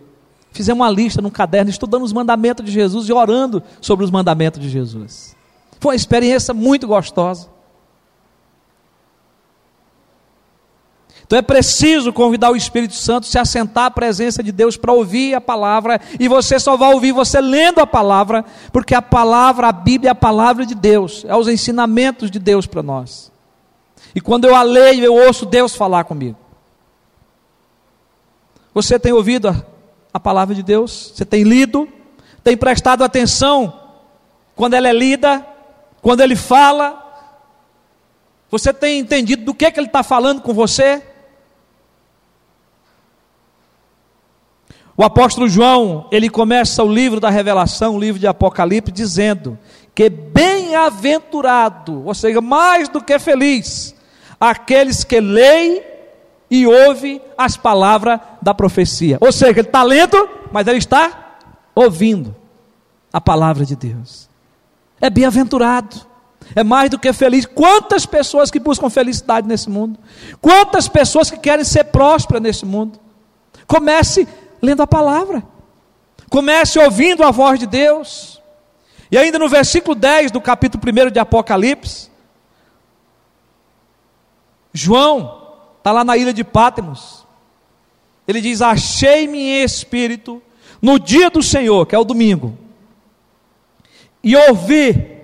Fizemos 0.52 0.80
uma 0.80 0.90
lista 0.90 1.22
num 1.22 1.30
caderno, 1.30 1.70
estudando 1.70 2.02
os 2.02 2.12
mandamentos 2.12 2.64
de 2.64 2.72
Jesus 2.72 3.08
e 3.08 3.12
orando 3.12 3.62
sobre 3.80 4.04
os 4.04 4.10
mandamentos 4.10 4.60
de 4.60 4.68
Jesus. 4.68 5.36
Foi 5.80 5.92
uma 5.92 5.96
experiência 5.96 6.52
muito 6.52 6.86
gostosa. 6.86 7.48
Então 11.28 11.38
é 11.38 11.42
preciso 11.42 12.10
convidar 12.10 12.50
o 12.50 12.56
Espírito 12.56 12.94
Santo 12.94 13.26
se 13.26 13.38
assentar 13.38 13.84
à 13.84 13.90
presença 13.90 14.42
de 14.42 14.50
Deus 14.50 14.78
para 14.78 14.94
ouvir 14.94 15.34
a 15.34 15.40
palavra, 15.42 16.00
e 16.18 16.26
você 16.26 16.58
só 16.58 16.74
vai 16.74 16.90
ouvir 16.94 17.12
você 17.12 17.38
lendo 17.38 17.80
a 17.80 17.86
palavra, 17.86 18.42
porque 18.72 18.94
a 18.94 19.02
palavra, 19.02 19.68
a 19.68 19.72
Bíblia 19.72 20.08
é 20.08 20.12
a 20.12 20.14
palavra 20.14 20.64
de 20.64 20.74
Deus, 20.74 21.26
é 21.28 21.36
os 21.36 21.46
ensinamentos 21.46 22.30
de 22.30 22.38
Deus 22.38 22.66
para 22.66 22.82
nós. 22.82 23.30
E 24.14 24.22
quando 24.22 24.46
eu 24.46 24.54
a 24.54 24.62
leio, 24.62 25.04
eu 25.04 25.14
ouço 25.14 25.44
Deus 25.44 25.76
falar 25.76 26.04
comigo. 26.04 26.38
Você 28.72 28.98
tem 28.98 29.12
ouvido 29.12 29.50
a, 29.50 29.62
a 30.14 30.18
palavra 30.18 30.54
de 30.54 30.62
Deus? 30.62 31.12
Você 31.14 31.26
tem 31.26 31.42
lido? 31.42 31.86
Tem 32.42 32.56
prestado 32.56 33.04
atenção 33.04 33.78
quando 34.56 34.72
ela 34.72 34.88
é 34.88 34.94
lida? 34.94 35.46
Quando 36.00 36.22
ele 36.22 36.36
fala? 36.36 37.04
Você 38.50 38.72
tem 38.72 38.98
entendido 38.98 39.44
do 39.44 39.52
que, 39.52 39.70
que 39.70 39.78
ele 39.78 39.88
está 39.88 40.02
falando 40.02 40.40
com 40.40 40.54
você? 40.54 41.02
O 44.98 45.04
apóstolo 45.04 45.48
João, 45.48 46.08
ele 46.10 46.28
começa 46.28 46.82
o 46.82 46.92
livro 46.92 47.20
da 47.20 47.30
Revelação, 47.30 47.94
o 47.94 48.00
livro 48.00 48.18
de 48.18 48.26
Apocalipse, 48.26 48.90
dizendo 48.90 49.56
que 49.94 50.10
bem-aventurado, 50.10 52.04
ou 52.04 52.12
seja, 52.12 52.40
mais 52.40 52.88
do 52.88 53.00
que 53.00 53.16
feliz, 53.20 53.94
aqueles 54.40 55.04
que 55.04 55.20
leem 55.20 55.84
e 56.50 56.66
ouvem 56.66 57.22
as 57.36 57.56
palavras 57.56 58.18
da 58.42 58.52
profecia. 58.52 59.18
Ou 59.20 59.30
seja, 59.30 59.52
ele 59.52 59.60
está 59.60 59.84
lendo, 59.84 60.28
mas 60.50 60.66
ele 60.66 60.78
está 60.78 61.36
ouvindo 61.76 62.34
a 63.12 63.20
palavra 63.20 63.64
de 63.64 63.76
Deus. 63.76 64.28
É 65.00 65.08
bem-aventurado, 65.08 65.94
é 66.56 66.64
mais 66.64 66.90
do 66.90 66.98
que 66.98 67.12
feliz. 67.12 67.46
Quantas 67.46 68.04
pessoas 68.04 68.50
que 68.50 68.58
buscam 68.58 68.90
felicidade 68.90 69.46
nesse 69.46 69.70
mundo? 69.70 69.96
Quantas 70.40 70.88
pessoas 70.88 71.30
que 71.30 71.38
querem 71.38 71.64
ser 71.64 71.84
prósperas 71.84 72.42
nesse 72.42 72.66
mundo? 72.66 72.98
Comece 73.64 74.26
lendo 74.60 74.82
a 74.82 74.86
palavra. 74.86 75.42
Comece 76.28 76.78
ouvindo 76.78 77.22
a 77.22 77.30
voz 77.30 77.58
de 77.58 77.66
Deus. 77.66 78.42
E 79.10 79.16
ainda 79.16 79.38
no 79.38 79.48
versículo 79.48 79.94
10 79.94 80.30
do 80.30 80.40
capítulo 80.40 80.82
1 80.84 81.10
de 81.10 81.18
Apocalipse, 81.18 82.10
João 84.72 85.54
está 85.78 85.92
lá 85.92 86.04
na 86.04 86.16
ilha 86.16 86.32
de 86.32 86.44
Pátimos. 86.44 87.26
Ele 88.26 88.40
diz: 88.40 88.60
Achei-me 88.60 89.38
em 89.38 89.62
espírito 89.62 90.42
no 90.82 90.98
dia 90.98 91.30
do 91.30 91.42
Senhor, 91.42 91.86
que 91.86 91.94
é 91.94 91.98
o 91.98 92.04
domingo, 92.04 92.56
e 94.22 94.36
ouvi 94.36 95.16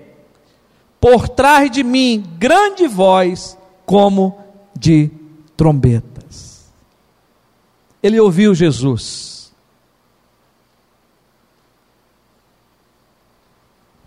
por 0.99 1.29
trás 1.29 1.69
de 1.69 1.83
mim 1.83 2.23
grande 2.39 2.87
voz 2.87 3.55
como 3.85 4.39
de 4.75 5.11
trombeta 5.55 6.14
ele 8.05 8.19
ouviu 8.19 8.53
Jesus. 8.53 9.51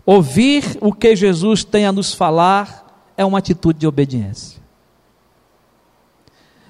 Ouvir 0.05 0.77
o 0.79 0.93
que 0.93 1.13
Jesus 1.17 1.65
tem 1.65 1.85
a 1.85 1.91
nos 1.91 2.13
falar 2.13 3.11
é 3.17 3.25
uma 3.25 3.39
atitude 3.39 3.77
de 3.77 3.85
obediência. 3.85 4.57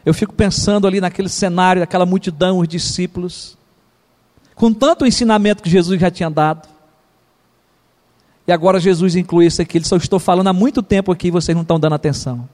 Eu 0.04 0.12
fico 0.12 0.34
pensando 0.34 0.88
ali 0.88 1.00
naquele 1.00 1.30
cenário, 1.30 1.84
aquela 1.84 2.04
multidão, 2.04 2.58
os 2.58 2.68
discípulos, 2.68 3.56
com 4.56 4.74
tanto 4.74 5.06
ensinamento 5.06 5.62
que 5.62 5.70
Jesus 5.70 6.02
já 6.02 6.10
tinha 6.10 6.32
dado. 6.32 6.68
E 8.48 8.52
agora 8.52 8.80
Jesus 8.80 9.16
inclui 9.16 9.46
isso 9.46 9.62
aqui. 9.62 9.78
Ele 9.78 9.86
só 9.86 9.98
estou 9.98 10.18
falando 10.18 10.48
há 10.48 10.54
muito 10.54 10.82
tempo 10.82 11.12
aqui 11.12 11.28
e 11.28 11.32
vocês 11.32 11.56
não 11.56 11.62
estão 11.62 11.80
dando 11.80 11.94
atenção. 11.94 12.50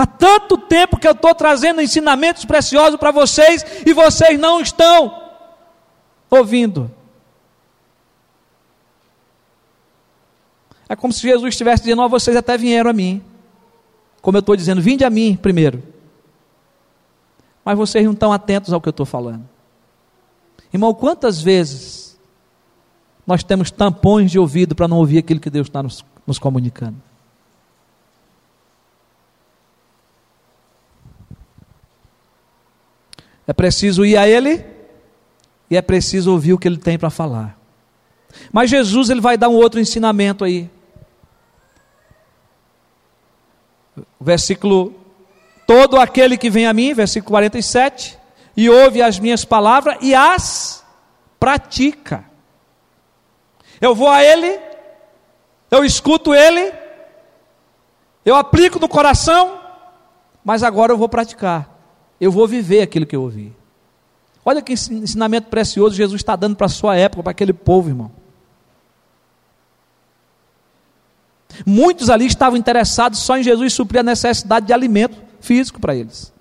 Há 0.00 0.06
tanto 0.06 0.56
tempo 0.56 0.98
que 0.98 1.06
eu 1.06 1.12
estou 1.12 1.34
trazendo 1.34 1.82
ensinamentos 1.82 2.46
preciosos 2.46 2.98
para 2.98 3.10
vocês 3.10 3.62
e 3.84 3.92
vocês 3.92 4.40
não 4.40 4.58
estão 4.58 5.30
ouvindo. 6.30 6.90
É 10.88 10.96
como 10.96 11.12
se 11.12 11.20
Jesus 11.20 11.52
estivesse 11.52 11.82
dizendo: 11.82 12.00
oh, 12.00 12.08
vocês 12.08 12.34
até 12.34 12.56
vieram 12.56 12.88
a 12.88 12.94
mim. 12.94 13.22
Como 14.22 14.38
eu 14.38 14.40
estou 14.40 14.56
dizendo, 14.56 14.80
vinde 14.80 15.04
a 15.04 15.10
mim 15.10 15.36
primeiro. 15.36 15.82
Mas 17.62 17.76
vocês 17.76 18.02
não 18.02 18.12
estão 18.12 18.32
atentos 18.32 18.72
ao 18.72 18.80
que 18.80 18.88
eu 18.88 18.92
estou 18.92 19.04
falando. 19.04 19.46
Irmão, 20.72 20.94
quantas 20.94 21.42
vezes 21.42 22.18
nós 23.26 23.44
temos 23.44 23.70
tampões 23.70 24.30
de 24.30 24.38
ouvido 24.38 24.74
para 24.74 24.88
não 24.88 24.96
ouvir 24.96 25.18
aquilo 25.18 25.40
que 25.40 25.50
Deus 25.50 25.66
está 25.66 25.82
nos, 25.82 26.02
nos 26.26 26.38
comunicando? 26.38 27.09
É 33.50 33.52
preciso 33.52 34.04
ir 34.04 34.16
a 34.16 34.28
Ele 34.28 34.64
e 35.68 35.76
é 35.76 35.82
preciso 35.82 36.30
ouvir 36.30 36.52
o 36.52 36.58
que 36.58 36.68
Ele 36.68 36.76
tem 36.76 36.96
para 36.96 37.10
falar. 37.10 37.58
Mas 38.52 38.70
Jesus 38.70 39.10
ele 39.10 39.20
vai 39.20 39.36
dar 39.36 39.48
um 39.48 39.56
outro 39.56 39.80
ensinamento 39.80 40.44
aí. 40.44 40.70
Versículo 44.20 44.94
todo 45.66 45.98
aquele 45.98 46.38
que 46.38 46.48
vem 46.48 46.64
a 46.64 46.72
mim, 46.72 46.94
versículo 46.94 47.32
47, 47.32 48.16
e 48.56 48.70
ouve 48.70 49.02
as 49.02 49.18
minhas 49.18 49.44
palavras 49.44 49.96
e 50.00 50.14
as 50.14 50.84
pratica. 51.40 52.24
Eu 53.80 53.96
vou 53.96 54.08
a 54.08 54.22
ele, 54.22 54.60
eu 55.72 55.84
escuto 55.84 56.32
ele, 56.32 56.72
eu 58.24 58.36
aplico 58.36 58.78
no 58.78 58.88
coração, 58.88 59.60
mas 60.44 60.62
agora 60.62 60.92
eu 60.92 60.96
vou 60.96 61.08
praticar 61.08 61.69
eu 62.20 62.30
vou 62.30 62.46
viver 62.46 62.82
aquilo 62.82 63.06
que 63.06 63.16
eu 63.16 63.22
ouvi. 63.22 63.52
Olha 64.44 64.62
que 64.62 64.72
ensinamento 64.72 65.48
precioso 65.48 65.94
Jesus 65.94 66.20
está 66.20 66.36
dando 66.36 66.56
para 66.56 66.66
a 66.66 66.70
sua 66.70 66.96
época, 66.96 67.22
para 67.22 67.30
aquele 67.30 67.52
povo, 67.52 67.88
irmão. 67.88 68.10
Muitos 71.66 72.08
ali 72.08 72.26
estavam 72.26 72.56
interessados 72.56 73.18
só 73.18 73.36
em 73.36 73.42
Jesus 73.42 73.72
suprir 73.72 74.00
a 74.00 74.04
necessidade 74.04 74.66
de 74.66 74.72
alimento 74.72 75.16
físico 75.40 75.80
para 75.80 75.94
eles. 75.94 76.32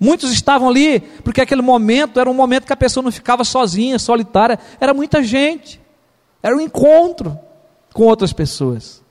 Muitos 0.00 0.32
estavam 0.32 0.68
ali 0.68 1.00
porque 1.00 1.40
aquele 1.40 1.62
momento 1.62 2.20
era 2.20 2.30
um 2.30 2.34
momento 2.34 2.66
que 2.66 2.72
a 2.72 2.76
pessoa 2.76 3.02
não 3.02 3.10
ficava 3.10 3.44
sozinha, 3.44 3.98
solitária, 3.98 4.58
era 4.80 4.94
muita 4.94 5.22
gente, 5.22 5.80
era 6.42 6.56
um 6.56 6.60
encontro 6.60 7.38
com 7.92 8.04
outras 8.04 8.32
pessoas. 8.32 9.02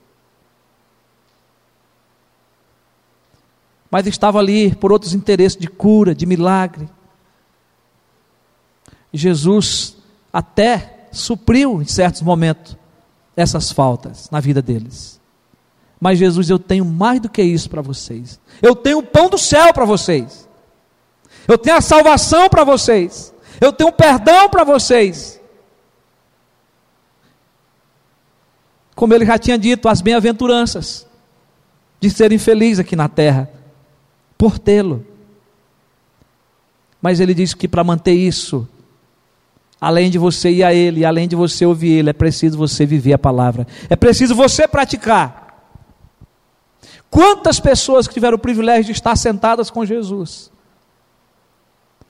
Mas 3.90 4.06
estava 4.06 4.38
ali 4.38 4.74
por 4.74 4.92
outros 4.92 5.14
interesses 5.14 5.58
de 5.58 5.66
cura, 5.66 6.14
de 6.14 6.26
milagre. 6.26 6.88
Jesus 9.12 9.96
até 10.32 11.08
supriu 11.10 11.80
em 11.80 11.86
certos 11.86 12.20
momentos 12.22 12.76
essas 13.34 13.72
faltas 13.72 14.28
na 14.30 14.40
vida 14.40 14.60
deles. 14.60 15.18
Mas 16.00 16.18
Jesus, 16.18 16.50
eu 16.50 16.58
tenho 16.58 16.84
mais 16.84 17.20
do 17.20 17.28
que 17.28 17.42
isso 17.42 17.68
para 17.68 17.82
vocês. 17.82 18.38
Eu 18.62 18.76
tenho 18.76 18.98
o 18.98 19.02
pão 19.02 19.28
do 19.28 19.38
céu 19.38 19.72
para 19.72 19.84
vocês. 19.84 20.48
Eu 21.46 21.56
tenho 21.56 21.76
a 21.76 21.80
salvação 21.80 22.48
para 22.48 22.62
vocês. 22.62 23.34
Eu 23.60 23.72
tenho 23.72 23.90
perdão 23.90 24.48
para 24.48 24.64
vocês. 24.64 25.40
Como 28.94 29.14
ele 29.14 29.24
já 29.24 29.38
tinha 29.38 29.58
dito, 29.58 29.88
as 29.88 30.00
bem-aventuranças 30.00 31.06
de 32.00 32.10
serem 32.10 32.38
felizes 32.38 32.80
aqui 32.80 32.94
na 32.94 33.08
terra 33.08 33.57
por 34.38 34.58
tê-lo. 34.58 35.04
Mas 37.02 37.20
ele 37.20 37.34
diz 37.34 37.52
que 37.52 37.68
para 37.68 37.84
manter 37.84 38.14
isso, 38.14 38.66
além 39.80 40.10
de 40.10 40.18
você 40.18 40.50
ir 40.50 40.62
a 40.62 40.72
ele, 40.72 41.04
além 41.04 41.28
de 41.28 41.36
você 41.36 41.66
ouvir 41.66 41.90
ele, 41.90 42.10
é 42.10 42.12
preciso 42.12 42.56
você 42.56 42.86
viver 42.86 43.12
a 43.12 43.18
palavra. 43.18 43.66
É 43.90 43.96
preciso 43.96 44.34
você 44.34 44.66
praticar. 44.66 45.46
Quantas 47.10 47.58
pessoas 47.58 48.06
que 48.06 48.14
tiveram 48.14 48.36
o 48.36 48.40
privilégio 48.40 48.86
de 48.86 48.92
estar 48.92 49.16
sentadas 49.16 49.70
com 49.70 49.84
Jesus, 49.84 50.50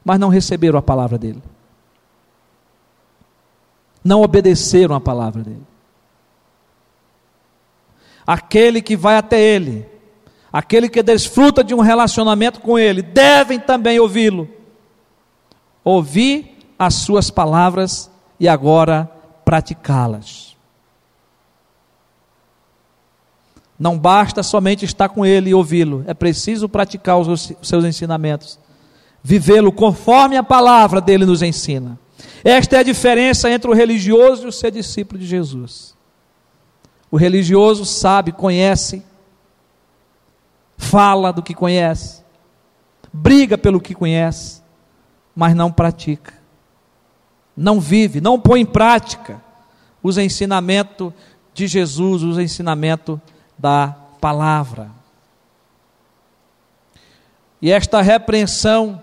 mas 0.05 0.19
não 0.19 0.29
receberam 0.29 0.79
a 0.79 0.83
palavra 0.83 1.17
dele, 1.17 1.43
não 4.03 4.23
obedeceram 4.23 4.95
a 4.95 5.01
palavra 5.01 5.43
dele. 5.43 5.67
Aquele 8.27 8.83
que 8.83 8.97
vai 8.97 9.17
até 9.17 9.41
ele, 9.41 9.87
aquele 10.53 10.89
que 10.89 11.03
desfruta 11.03 11.63
de 11.63 11.75
um 11.75 11.81
relacionamento 11.81 12.61
com 12.61 12.79
Ele, 12.79 13.03
devem 13.03 13.59
também 13.59 13.99
ouvi-lo. 14.01 14.49
Ouvir 15.85 16.57
as 16.79 16.95
suas 16.95 17.31
palavras 17.31 18.11
e 18.39 18.49
agora 18.49 19.11
praticá-las. 19.45 20.57
Não 23.79 23.97
basta 23.97 24.43
somente 24.43 24.85
estar 24.85 25.09
com 25.09 25.25
Ele 25.25 25.51
e 25.51 25.55
ouvi-lo, 25.55 26.05
é 26.07 26.15
preciso 26.15 26.69
praticar 26.69 27.19
os 27.19 27.53
seus 27.63 27.85
ensinamentos, 27.85 28.59
vivê-lo 29.23 29.71
conforme 29.71 30.37
a 30.37 30.43
palavra 30.43 31.01
dele 31.01 31.25
nos 31.25 31.43
ensina. 31.43 31.99
Esta 32.43 32.77
é 32.77 32.79
a 32.81 32.85
diferença 32.85 33.51
entre 33.51 33.71
o 33.71 33.75
religioso 33.75 34.45
e 34.45 34.49
o 34.49 34.53
ser 34.53 34.73
discípulo 34.73 35.21
de 35.21 35.27
Jesus. 35.27 35.97
O 37.11 37.17
religioso 37.17 37.85
sabe, 37.85 38.33
conhece, 38.33 39.03
fala 40.79 41.33
do 41.33 41.43
que 41.43 41.53
conhece, 41.53 42.23
briga 43.13 43.59
pelo 43.59 43.81
que 43.81 43.95
conhece, 43.95 44.63
mas 45.35 45.55
não 45.55 45.71
pratica, 45.71 46.33
não 47.55 47.81
vive, 47.81 48.21
não 48.21 48.41
põe 48.41 48.61
em 48.61 48.67
prática 48.67 49.43
os 50.03 50.17
ensinamentos 50.17 51.13
de 51.53 51.67
Jesus, 51.67 52.23
os 52.23 52.39
ensinamentos 52.39 53.19
da 53.59 53.89
palavra. 54.21 54.91
E 57.61 57.73
esta 57.73 58.01
repreensão 58.01 59.03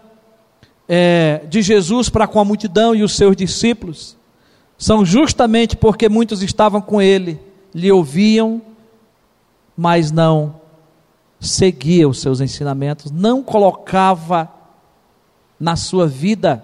é, 0.87 1.41
de 1.49 1.61
Jesus 1.61 2.09
para 2.09 2.25
com 2.25 2.39
a 2.39 2.45
multidão 2.45 2.95
e 2.95 3.03
os 3.03 3.15
seus 3.15 3.35
discípulos 3.35 4.15
são 4.77 5.05
justamente 5.05 5.75
porque 5.75 6.07
muitos 6.07 6.41
estavam 6.41 6.81
com 6.81 7.01
ele, 7.01 7.39
lhe 7.73 7.91
ouviam, 7.91 8.61
mas 9.75 10.09
não 10.09 10.64
seguia 11.39 12.07
os 12.07 12.21
seus 12.21 12.41
ensinamentos, 12.41 13.11
não 13.11 13.43
colocava 13.43 14.51
na 15.59 15.75
sua 15.75 16.07
vida 16.07 16.63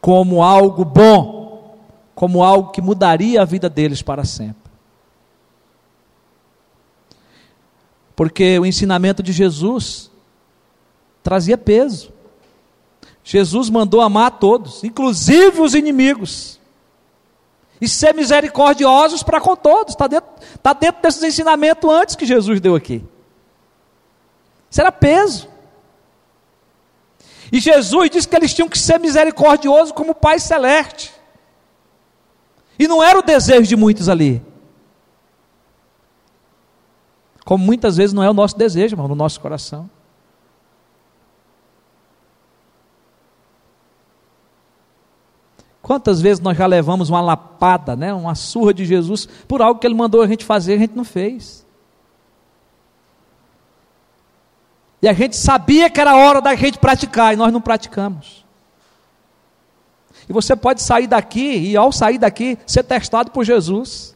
como 0.00 0.42
algo 0.42 0.84
bom, 0.84 1.78
como 2.14 2.42
algo 2.42 2.70
que 2.70 2.82
mudaria 2.82 3.40
a 3.40 3.44
vida 3.44 3.68
deles 3.68 4.02
para 4.02 4.24
sempre. 4.24 4.62
Porque 8.14 8.58
o 8.58 8.66
ensinamento 8.66 9.22
de 9.22 9.32
Jesus 9.32 10.10
trazia 11.22 11.56
peso. 11.56 12.12
Jesus 13.24 13.70
mandou 13.70 14.00
amar 14.00 14.26
a 14.26 14.30
todos, 14.30 14.82
inclusive 14.82 15.60
os 15.60 15.74
inimigos, 15.74 16.60
e 17.80 17.88
ser 17.88 18.14
misericordiosos 18.14 19.22
para 19.22 19.40
com 19.40 19.56
todos. 19.56 19.94
Está 19.94 20.06
dentro, 20.06 20.30
tá 20.62 20.72
dentro 20.72 21.02
desses 21.02 21.22
ensinamentos 21.22 21.88
antes 21.90 22.16
que 22.16 22.26
Jesus 22.26 22.60
deu 22.60 22.74
aqui. 22.74 23.04
Isso 24.72 24.80
era 24.80 24.90
peso. 24.90 25.48
E 27.52 27.60
Jesus 27.60 28.08
disse 28.08 28.26
que 28.26 28.34
eles 28.34 28.54
tinham 28.54 28.70
que 28.70 28.78
ser 28.78 28.98
misericordiosos 28.98 29.92
como 29.92 30.12
o 30.12 30.14
Pai 30.14 30.38
Celeste. 30.38 31.12
E 32.78 32.88
não 32.88 33.02
era 33.02 33.18
o 33.18 33.22
desejo 33.22 33.68
de 33.68 33.76
muitos 33.76 34.08
ali. 34.08 34.42
Como 37.44 37.62
muitas 37.62 37.98
vezes 37.98 38.14
não 38.14 38.22
é 38.22 38.30
o 38.30 38.32
nosso 38.32 38.56
desejo, 38.56 38.94
irmão, 38.94 39.08
no 39.08 39.14
nosso 39.14 39.38
coração. 39.40 39.90
Quantas 45.82 46.22
vezes 46.22 46.40
nós 46.40 46.56
já 46.56 46.64
levamos 46.64 47.10
uma 47.10 47.20
lapada, 47.20 47.94
né, 47.94 48.14
uma 48.14 48.34
surra 48.34 48.72
de 48.72 48.86
Jesus 48.86 49.26
por 49.46 49.60
algo 49.60 49.78
que 49.78 49.86
ele 49.86 49.94
mandou 49.94 50.22
a 50.22 50.26
gente 50.26 50.46
fazer, 50.46 50.74
a 50.74 50.78
gente 50.78 50.96
não 50.96 51.04
fez. 51.04 51.66
E 55.02 55.08
a 55.08 55.12
gente 55.12 55.36
sabia 55.36 55.90
que 55.90 56.00
era 56.00 56.16
hora 56.16 56.40
da 56.40 56.54
gente 56.54 56.78
praticar 56.78 57.34
e 57.34 57.36
nós 57.36 57.52
não 57.52 57.60
praticamos. 57.60 58.44
E 60.28 60.32
você 60.32 60.54
pode 60.54 60.80
sair 60.80 61.08
daqui 61.08 61.58
e 61.58 61.76
ao 61.76 61.90
sair 61.90 62.18
daqui 62.18 62.56
ser 62.64 62.84
testado 62.84 63.32
por 63.32 63.44
Jesus. 63.44 64.14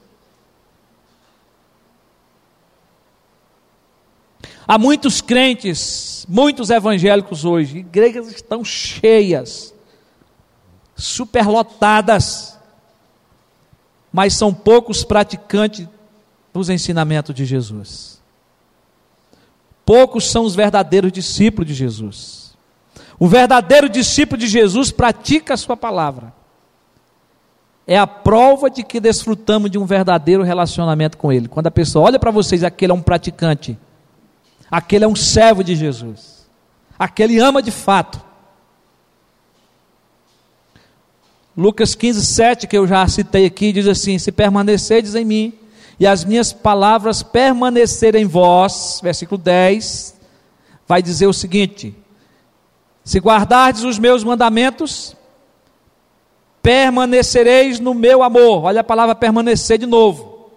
Há 4.68 4.78
muitos 4.78 5.20
crentes, 5.20 6.24
muitos 6.28 6.70
evangélicos 6.70 7.44
hoje, 7.44 7.78
igrejas 7.78 8.28
estão 8.28 8.64
cheias, 8.64 9.74
superlotadas, 10.96 12.58
mas 14.12 14.34
são 14.34 14.54
poucos 14.54 15.04
praticantes 15.04 15.88
dos 16.52 16.68
ensinamentos 16.68 17.34
de 17.34 17.44
Jesus. 17.44 18.16
Poucos 19.86 20.28
são 20.28 20.42
os 20.44 20.56
verdadeiros 20.56 21.12
discípulos 21.12 21.68
de 21.68 21.72
Jesus. 21.72 22.56
O 23.20 23.28
verdadeiro 23.28 23.88
discípulo 23.88 24.36
de 24.36 24.48
Jesus 24.48 24.90
pratica 24.90 25.54
a 25.54 25.56
sua 25.56 25.76
palavra. 25.76 26.34
É 27.86 27.96
a 27.96 28.06
prova 28.06 28.68
de 28.68 28.82
que 28.82 28.98
desfrutamos 28.98 29.70
de 29.70 29.78
um 29.78 29.86
verdadeiro 29.86 30.42
relacionamento 30.42 31.16
com 31.16 31.32
Ele. 31.32 31.46
Quando 31.46 31.68
a 31.68 31.70
pessoa 31.70 32.06
olha 32.06 32.18
para 32.18 32.32
vocês, 32.32 32.64
aquele 32.64 32.90
é 32.90 32.94
um 32.96 33.00
praticante, 33.00 33.78
aquele 34.68 35.04
é 35.04 35.08
um 35.08 35.14
servo 35.14 35.62
de 35.62 35.76
Jesus, 35.76 36.48
aquele 36.98 37.38
ama 37.38 37.62
de 37.62 37.70
fato. 37.70 38.20
Lucas 41.56 41.94
15, 41.94 42.26
7, 42.26 42.66
que 42.66 42.76
eu 42.76 42.88
já 42.88 43.06
citei 43.06 43.46
aqui, 43.46 43.72
diz 43.72 43.86
assim: 43.86 44.18
Se 44.18 44.32
permanecerdes 44.32 45.14
em 45.14 45.24
mim 45.24 45.54
e 45.98 46.06
as 46.06 46.24
minhas 46.24 46.52
palavras 46.52 47.22
permanecerem 47.22 48.22
em 48.24 48.26
vós, 48.26 49.00
versículo 49.02 49.38
10, 49.38 50.14
vai 50.86 51.02
dizer 51.02 51.26
o 51.26 51.32
seguinte: 51.32 51.96
Se 53.04 53.18
guardardes 53.18 53.82
os 53.82 53.98
meus 53.98 54.22
mandamentos, 54.22 55.16
permanecereis 56.62 57.80
no 57.80 57.94
meu 57.94 58.22
amor. 58.22 58.64
Olha 58.64 58.80
a 58.80 58.84
palavra 58.84 59.14
permanecer 59.14 59.78
de 59.78 59.86
novo. 59.86 60.50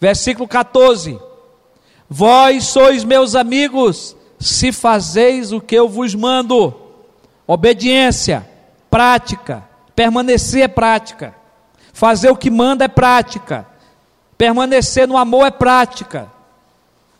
Versículo 0.00 0.48
14: 0.48 1.18
Vós 2.08 2.64
sois 2.64 3.04
meus 3.04 3.34
amigos, 3.34 4.16
se 4.40 4.72
fazeis 4.72 5.52
o 5.52 5.60
que 5.60 5.74
eu 5.74 5.88
vos 5.88 6.14
mando. 6.14 6.74
Obediência, 7.46 8.48
prática, 8.90 9.62
permanecer 9.94 10.62
é 10.62 10.68
prática, 10.68 11.34
fazer 11.92 12.30
o 12.30 12.36
que 12.36 12.50
manda 12.50 12.86
é 12.86 12.88
prática. 12.88 13.73
Permanecer 14.36 15.06
no 15.06 15.16
amor 15.16 15.46
é 15.46 15.50
prática. 15.50 16.30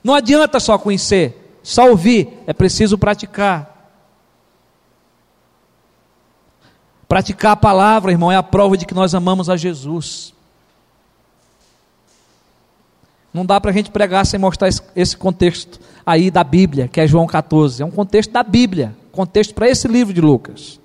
Não 0.02 0.14
adianta 0.14 0.60
só 0.60 0.76
conhecer, 0.76 1.58
só 1.62 1.88
ouvir, 1.88 2.28
é 2.46 2.52
preciso 2.52 2.98
praticar. 2.98 3.72
Praticar 7.08 7.52
a 7.52 7.56
palavra, 7.56 8.10
irmão, 8.10 8.32
é 8.32 8.36
a 8.36 8.42
prova 8.42 8.76
de 8.76 8.86
que 8.86 8.94
nós 8.94 9.14
amamos 9.14 9.48
a 9.48 9.56
Jesus. 9.56 10.34
Não 13.32 13.44
dá 13.44 13.60
para 13.60 13.70
a 13.70 13.74
gente 13.74 13.90
pregar 13.90 14.24
sem 14.24 14.38
mostrar 14.38 14.68
esse 14.94 15.16
contexto 15.16 15.80
aí 16.06 16.30
da 16.30 16.44
Bíblia, 16.44 16.86
que 16.86 17.00
é 17.00 17.06
João 17.06 17.26
14. 17.26 17.82
É 17.82 17.84
um 17.86 17.90
contexto 17.90 18.30
da 18.30 18.42
Bíblia, 18.42 18.94
contexto 19.10 19.54
para 19.54 19.68
esse 19.68 19.88
livro 19.88 20.12
de 20.14 20.20
Lucas. 20.20 20.78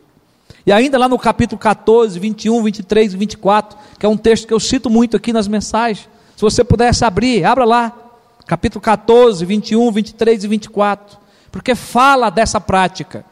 E 0.66 0.72
ainda 0.72 0.98
lá 0.98 1.08
no 1.08 1.18
capítulo 1.18 1.60
14, 1.60 2.20
21, 2.20 2.64
23 2.64 3.14
e 3.14 3.18
24, 3.18 3.78
que 3.98 4.06
é 4.06 4.10
um 4.10 4.18
texto 4.18 4.48
que 4.48 4.54
eu 4.54 4.60
cito 4.60 4.90
muito 4.90 5.16
aqui 5.16 5.32
nas 5.32 5.48
mensagens, 5.48 6.10
se 6.40 6.42
você 6.42 6.64
pudesse 6.64 7.04
abrir, 7.04 7.44
abra 7.44 7.66
lá, 7.66 7.92
capítulo 8.48 8.82
14, 8.82 9.44
21, 9.44 9.92
23 9.92 10.46
e 10.46 10.48
24, 10.48 11.18
porque 11.52 11.76
fala 11.76 12.30
dessa 12.30 12.62
prática. 12.62 13.26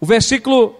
O 0.00 0.06
versículo 0.06 0.76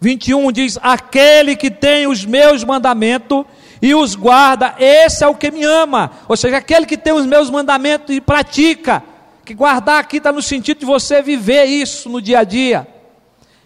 21 0.00 0.50
diz: 0.50 0.76
Aquele 0.82 1.54
que 1.54 1.70
tem 1.70 2.08
os 2.08 2.24
meus 2.24 2.64
mandamentos 2.64 3.44
e 3.80 3.94
os 3.94 4.16
guarda, 4.16 4.74
esse 4.80 5.22
é 5.22 5.28
o 5.28 5.36
que 5.36 5.52
me 5.52 5.62
ama. 5.62 6.10
Ou 6.28 6.36
seja, 6.36 6.56
aquele 6.56 6.84
que 6.84 6.98
tem 6.98 7.12
os 7.12 7.26
meus 7.26 7.48
mandamentos 7.48 8.12
e 8.12 8.20
pratica. 8.20 9.04
Que 9.44 9.54
guardar 9.54 10.00
aqui 10.00 10.16
está 10.16 10.32
no 10.32 10.42
sentido 10.42 10.80
de 10.80 10.84
você 10.84 11.22
viver 11.22 11.66
isso 11.66 12.08
no 12.08 12.20
dia 12.20 12.40
a 12.40 12.44
dia. 12.44 12.88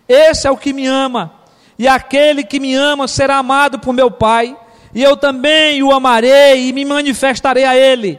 Esse 0.07 0.47
é 0.47 0.51
o 0.51 0.57
que 0.59 0.75
me 0.75 0.87
ama. 0.87 1.33
E 1.79 1.89
aquele 1.89 2.45
que 2.45 2.61
me 2.61 2.75
ama 2.75 3.09
será 3.09 3.39
amado 3.39 3.79
por 3.79 3.95
meu 3.95 4.11
Pai 4.11 4.55
e 4.95 5.03
eu 5.03 5.17
também 5.17 5.83
o 5.83 5.93
amarei 5.93 6.69
e 6.69 6.73
me 6.73 6.85
manifestarei 6.85 7.65
a 7.65 7.77
ele. 7.77 8.19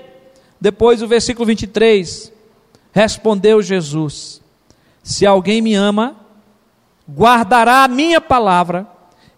Depois 0.60 1.02
o 1.02 1.08
versículo 1.08 1.46
23, 1.46 2.32
respondeu 2.92 3.62
Jesus: 3.62 4.42
Se 5.04 5.26
alguém 5.26 5.62
me 5.62 5.74
ama, 5.74 6.16
guardará 7.10 7.84
a 7.84 7.88
minha 7.88 8.22
palavra, 8.22 8.88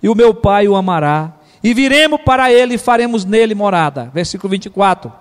e 0.01 0.09
o 0.09 0.15
meu 0.15 0.33
Pai 0.33 0.67
o 0.67 0.75
amará, 0.75 1.33
e 1.63 1.73
viremos 1.73 2.21
para 2.21 2.51
ele 2.51 2.75
e 2.75 2.77
faremos 2.77 3.23
nele 3.23 3.55
morada. 3.55 4.11
Versículo 4.13 4.51
24: 4.51 5.11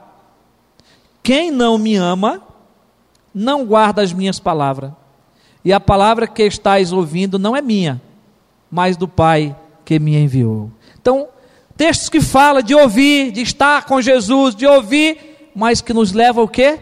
Quem 1.23 1.51
não 1.51 1.79
me 1.79 1.97
ama, 1.97 2.43
não 3.33 3.65
guarda 3.65 4.03
as 4.03 4.13
minhas 4.13 4.39
palavras, 4.39 4.91
e 5.65 5.73
a 5.73 5.81
palavra 5.81 6.27
que 6.27 6.43
estáis 6.43 6.93
ouvindo 6.93 7.39
não 7.39 7.57
é 7.57 7.63
minha, 7.63 8.03
mas 8.71 8.97
do 8.97 9.07
Pai 9.07 9.57
que 9.85 9.99
me 9.99 10.17
enviou. 10.17 10.71
Então, 11.01 11.29
Textos 11.77 12.09
que 12.09 12.21
fala 12.21 12.63
de 12.63 12.75
ouvir, 12.75 13.33
de 13.33 13.43
estar 13.43 13.85
com 13.85 14.01
Jesus, 14.01 14.55
de 14.55 14.67
ouvir, 14.67 15.51
mas 15.55 15.81
que 15.81 15.93
nos 15.93 16.13
leva 16.13 16.41
ao 16.41 16.49
quê? 16.49 16.79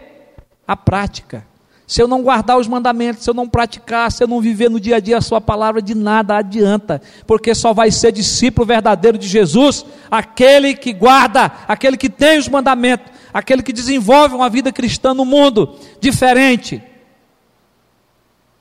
A 0.67 0.77
prática. 0.77 1.47
Se 1.91 2.01
eu 2.01 2.07
não 2.07 2.23
guardar 2.23 2.57
os 2.57 2.69
mandamentos, 2.69 3.25
se 3.25 3.29
eu 3.29 3.35
não 3.35 3.49
praticar, 3.49 4.13
se 4.13 4.23
eu 4.23 4.29
não 4.29 4.41
viver 4.41 4.71
no 4.71 4.79
dia 4.79 4.97
a 4.97 5.01
dia 5.01 5.19
a 5.19 5.21
sua 5.21 5.41
palavra, 5.41 5.83
de 5.83 5.93
nada 5.93 6.37
adianta, 6.37 7.03
porque 7.27 7.53
só 7.53 7.73
vai 7.73 7.91
ser 7.91 8.13
discípulo 8.13 8.65
verdadeiro 8.65 9.19
de 9.19 9.27
Jesus 9.27 9.85
aquele 10.09 10.75
que 10.75 10.93
guarda, 10.93 11.51
aquele 11.67 11.97
que 11.97 12.09
tem 12.09 12.39
os 12.39 12.49
mandamentos, 12.49 13.13
aquele 13.35 13.61
que 13.61 13.73
desenvolve 13.73 14.37
uma 14.37 14.49
vida 14.49 14.71
cristã 14.71 15.13
no 15.13 15.25
mundo 15.25 15.75
diferente. 16.01 16.81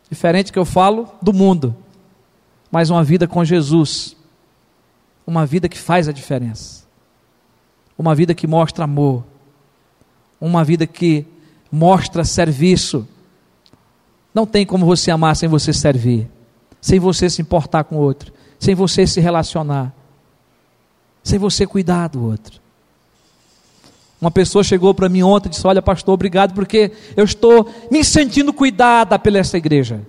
Diferente 0.10 0.52
que 0.52 0.58
eu 0.58 0.66
falo 0.66 1.08
do 1.22 1.32
mundo, 1.32 1.76
mas 2.72 2.90
uma 2.90 3.04
vida 3.04 3.28
com 3.28 3.46
Jesus 3.46 4.16
uma 5.30 5.46
vida 5.46 5.70
que 5.70 5.78
faz 5.78 6.08
a 6.08 6.12
diferença, 6.12 6.84
uma 7.96 8.16
vida 8.16 8.34
que 8.34 8.48
mostra 8.48 8.86
amor, 8.86 9.24
uma 10.42 10.64
vida 10.64 10.88
que 10.88 11.24
mostra 11.72 12.26
serviço. 12.26 13.08
Não 14.34 14.48
tem 14.48 14.66
como 14.66 14.88
você 14.88 15.12
amar 15.12 15.36
sem 15.36 15.48
você 15.48 15.72
servir, 15.72 16.28
sem 16.82 17.00
você 17.00 17.30
se 17.30 17.44
importar 17.44 17.84
com 17.84 17.98
o 17.98 18.00
outro, 18.00 18.34
sem 18.58 18.74
você 18.74 19.06
se 19.06 19.22
relacionar, 19.22 19.94
sem 21.24 21.38
você 21.38 21.68
cuidar 21.68 22.08
do 22.08 22.26
outro. 22.26 22.60
Uma 24.20 24.32
pessoa 24.32 24.64
chegou 24.64 24.96
para 24.96 25.08
mim 25.10 25.22
ontem 25.22 25.48
e 25.48 25.52
disse: 25.52 25.68
Olha, 25.68 25.82
pastor, 25.82 26.16
obrigado 26.16 26.56
porque 26.56 26.92
eu 27.16 27.24
estou 27.24 27.72
me 27.92 28.04
sentindo 28.04 28.52
cuidada 28.52 29.20
pela 29.20 29.38
essa 29.38 29.60
igreja, 29.60 30.02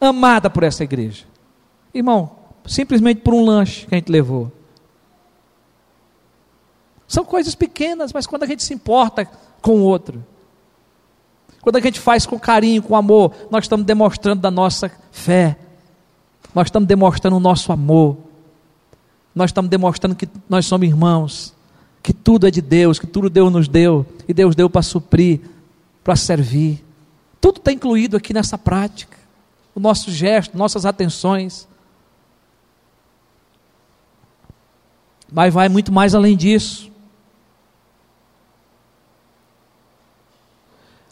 amada 0.00 0.48
por 0.48 0.62
essa 0.62 0.82
igreja. 0.82 1.26
Irmão, 1.92 2.37
simplesmente 2.68 3.22
por 3.22 3.34
um 3.34 3.44
lanche 3.44 3.86
que 3.86 3.94
a 3.94 3.98
gente 3.98 4.12
levou. 4.12 4.52
São 7.06 7.24
coisas 7.24 7.54
pequenas, 7.54 8.12
mas 8.12 8.26
quando 8.26 8.42
a 8.42 8.46
gente 8.46 8.62
se 8.62 8.74
importa 8.74 9.28
com 9.62 9.80
o 9.80 9.82
outro, 9.82 10.24
quando 11.62 11.76
a 11.76 11.80
gente 11.80 11.98
faz 11.98 12.26
com 12.26 12.38
carinho, 12.38 12.82
com 12.82 12.94
amor, 12.94 13.34
nós 13.50 13.64
estamos 13.64 13.86
demonstrando 13.86 14.42
da 14.42 14.50
nossa 14.50 14.90
fé, 15.10 15.56
nós 16.54 16.66
estamos 16.66 16.86
demonstrando 16.86 17.36
o 17.36 17.40
nosso 17.40 17.72
amor, 17.72 18.16
nós 19.34 19.50
estamos 19.50 19.70
demonstrando 19.70 20.14
que 20.14 20.28
nós 20.48 20.66
somos 20.66 20.86
irmãos, 20.86 21.54
que 22.02 22.12
tudo 22.12 22.46
é 22.46 22.50
de 22.50 22.60
Deus, 22.60 22.98
que 22.98 23.06
tudo 23.06 23.30
Deus 23.30 23.52
nos 23.52 23.68
deu, 23.68 24.06
e 24.26 24.34
Deus 24.34 24.54
deu 24.54 24.68
para 24.68 24.82
suprir, 24.82 25.40
para 26.04 26.16
servir. 26.16 26.84
Tudo 27.40 27.58
está 27.58 27.72
incluído 27.72 28.16
aqui 28.16 28.34
nessa 28.34 28.58
prática. 28.58 29.16
O 29.74 29.80
nosso 29.80 30.10
gesto, 30.10 30.56
nossas 30.56 30.84
atenções. 30.84 31.68
Mas 35.30 35.52
vai 35.52 35.68
muito 35.68 35.92
mais 35.92 36.14
além 36.14 36.36
disso. 36.36 36.90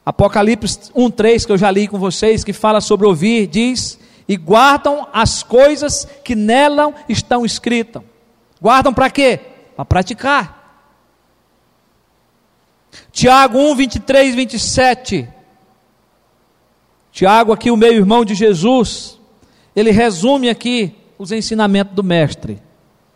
Apocalipse 0.05 0.91
1:3 0.95 1.45
que 1.45 1.53
eu 1.53 1.59
já 1.59 1.71
li 1.71 1.89
com 1.89 1.99
vocês, 1.99 2.45
que 2.45 2.53
fala 2.53 2.81
sobre 2.81 3.07
ouvir, 3.07 3.47
diz: 3.47 3.99
"E 4.29 4.37
guardam 4.37 5.07
as 5.13 5.43
coisas 5.43 6.07
que 6.25 6.35
nela 6.35 6.95
estão 7.09 7.45
escritas". 7.45 8.03
Guardam 8.61 8.95
para 8.95 9.11
quê? 9.11 9.41
Para 9.75 9.85
praticar. 9.85 10.57
Tiago 13.13 13.59
1, 13.59 13.75
23, 13.75 14.35
27. 14.35 15.29
Tiago, 17.13 17.53
aqui, 17.53 17.71
o 17.71 17.77
meu 17.77 17.93
irmão 17.93 18.25
de 18.25 18.35
Jesus, 18.35 19.19
ele 19.75 19.91
resume 19.91 20.49
aqui 20.49 20.95
os 21.19 21.33
ensinamentos 21.33 21.95
do 21.95 22.05
Mestre 22.05 22.63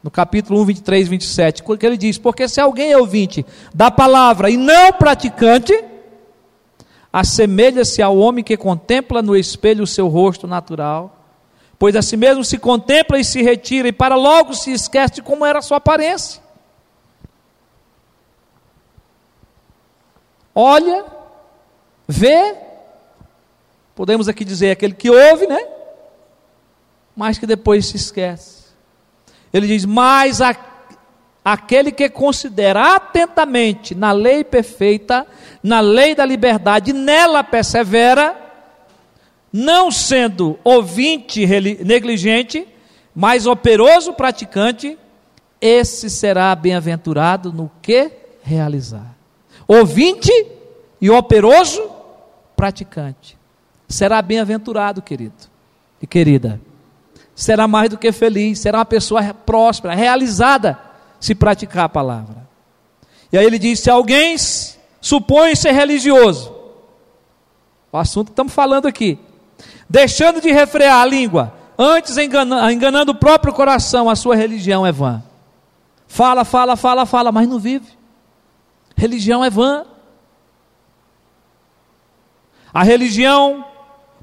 no 0.02 0.10
capítulo 0.10 0.60
1, 0.62 0.64
23, 0.64 1.08
27, 1.08 1.62
que 1.62 1.86
ele 1.86 1.96
diz: 1.96 2.16
Porque 2.16 2.48
se 2.48 2.60
alguém 2.60 2.92
é 2.92 2.98
ouvinte 2.98 3.44
da 3.74 3.90
palavra 3.90 4.50
e 4.50 4.56
não 4.56 4.92
praticante, 4.92 5.72
assemelha-se 7.12 8.00
ao 8.00 8.16
homem 8.16 8.42
que 8.42 8.56
contempla 8.56 9.20
no 9.20 9.36
espelho 9.36 9.84
o 9.84 9.86
seu 9.86 10.08
rosto 10.08 10.46
natural, 10.46 11.16
pois 11.78 11.94
a 11.96 12.02
si 12.02 12.16
mesmo 12.16 12.44
se 12.44 12.58
contempla 12.58 13.18
e 13.18 13.24
se 13.24 13.42
retira, 13.42 13.88
e 13.88 13.92
para 13.92 14.16
logo 14.16 14.54
se 14.54 14.72
esquece 14.72 15.16
de 15.16 15.22
como 15.22 15.44
era 15.44 15.58
a 15.58 15.62
sua 15.62 15.76
aparência. 15.76 16.40
Olha, 20.54 21.04
vê, 22.08 22.56
podemos 23.94 24.28
aqui 24.28 24.44
dizer 24.44 24.70
aquele 24.70 24.94
que 24.94 25.10
ouve, 25.10 25.46
né? 25.46 25.68
Mas 27.14 27.38
que 27.38 27.46
depois 27.46 27.86
se 27.86 27.96
esquece. 27.96 28.59
Ele 29.52 29.66
diz: 29.66 29.84
Mas 29.84 30.40
a, 30.40 30.54
aquele 31.44 31.90
que 31.90 32.08
considera 32.08 32.96
atentamente 32.96 33.94
na 33.94 34.12
lei 34.12 34.44
perfeita, 34.44 35.26
na 35.62 35.80
lei 35.80 36.14
da 36.14 36.24
liberdade, 36.24 36.92
nela 36.92 37.42
persevera, 37.42 38.36
não 39.52 39.90
sendo 39.90 40.58
ouvinte 40.62 41.44
negligente, 41.84 42.66
mas 43.14 43.46
operoso 43.46 44.12
praticante, 44.12 44.98
esse 45.60 46.08
será 46.08 46.54
bem-aventurado 46.54 47.52
no 47.52 47.70
que 47.82 48.10
realizar. 48.42 49.16
Ouvinte 49.66 50.32
e 51.00 51.10
operoso 51.10 51.90
praticante. 52.56 53.36
Será 53.88 54.22
bem-aventurado, 54.22 55.02
querido 55.02 55.50
e 56.00 56.06
querida 56.06 56.60
será 57.40 57.66
mais 57.66 57.88
do 57.88 57.96
que 57.96 58.12
feliz, 58.12 58.58
será 58.58 58.78
uma 58.78 58.84
pessoa 58.84 59.22
próspera, 59.32 59.94
realizada, 59.94 60.78
se 61.18 61.34
praticar 61.34 61.86
a 61.86 61.88
palavra. 61.88 62.46
E 63.32 63.38
aí 63.38 63.46
ele 63.46 63.58
diz: 63.58 63.80
se 63.80 63.90
alguém 63.90 64.36
supõe 65.00 65.56
ser 65.56 65.72
religioso, 65.72 66.54
o 67.90 67.96
assunto 67.96 68.26
que 68.26 68.32
estamos 68.32 68.52
falando 68.52 68.86
aqui, 68.86 69.18
deixando 69.88 70.38
de 70.38 70.52
refrear 70.52 71.00
a 71.00 71.06
língua, 71.06 71.54
antes 71.78 72.18
enganando, 72.18 72.70
enganando 72.70 73.12
o 73.12 73.18
próprio 73.18 73.54
coração, 73.54 74.10
a 74.10 74.14
sua 74.14 74.36
religião 74.36 74.86
é 74.86 74.92
vã. 74.92 75.22
Fala, 76.06 76.44
fala, 76.44 76.76
fala, 76.76 77.06
fala, 77.06 77.32
mas 77.32 77.48
não 77.48 77.58
vive. 77.58 77.88
Religião 78.94 79.42
é 79.42 79.48
vã. 79.48 79.86
A 82.74 82.82
religião 82.82 83.64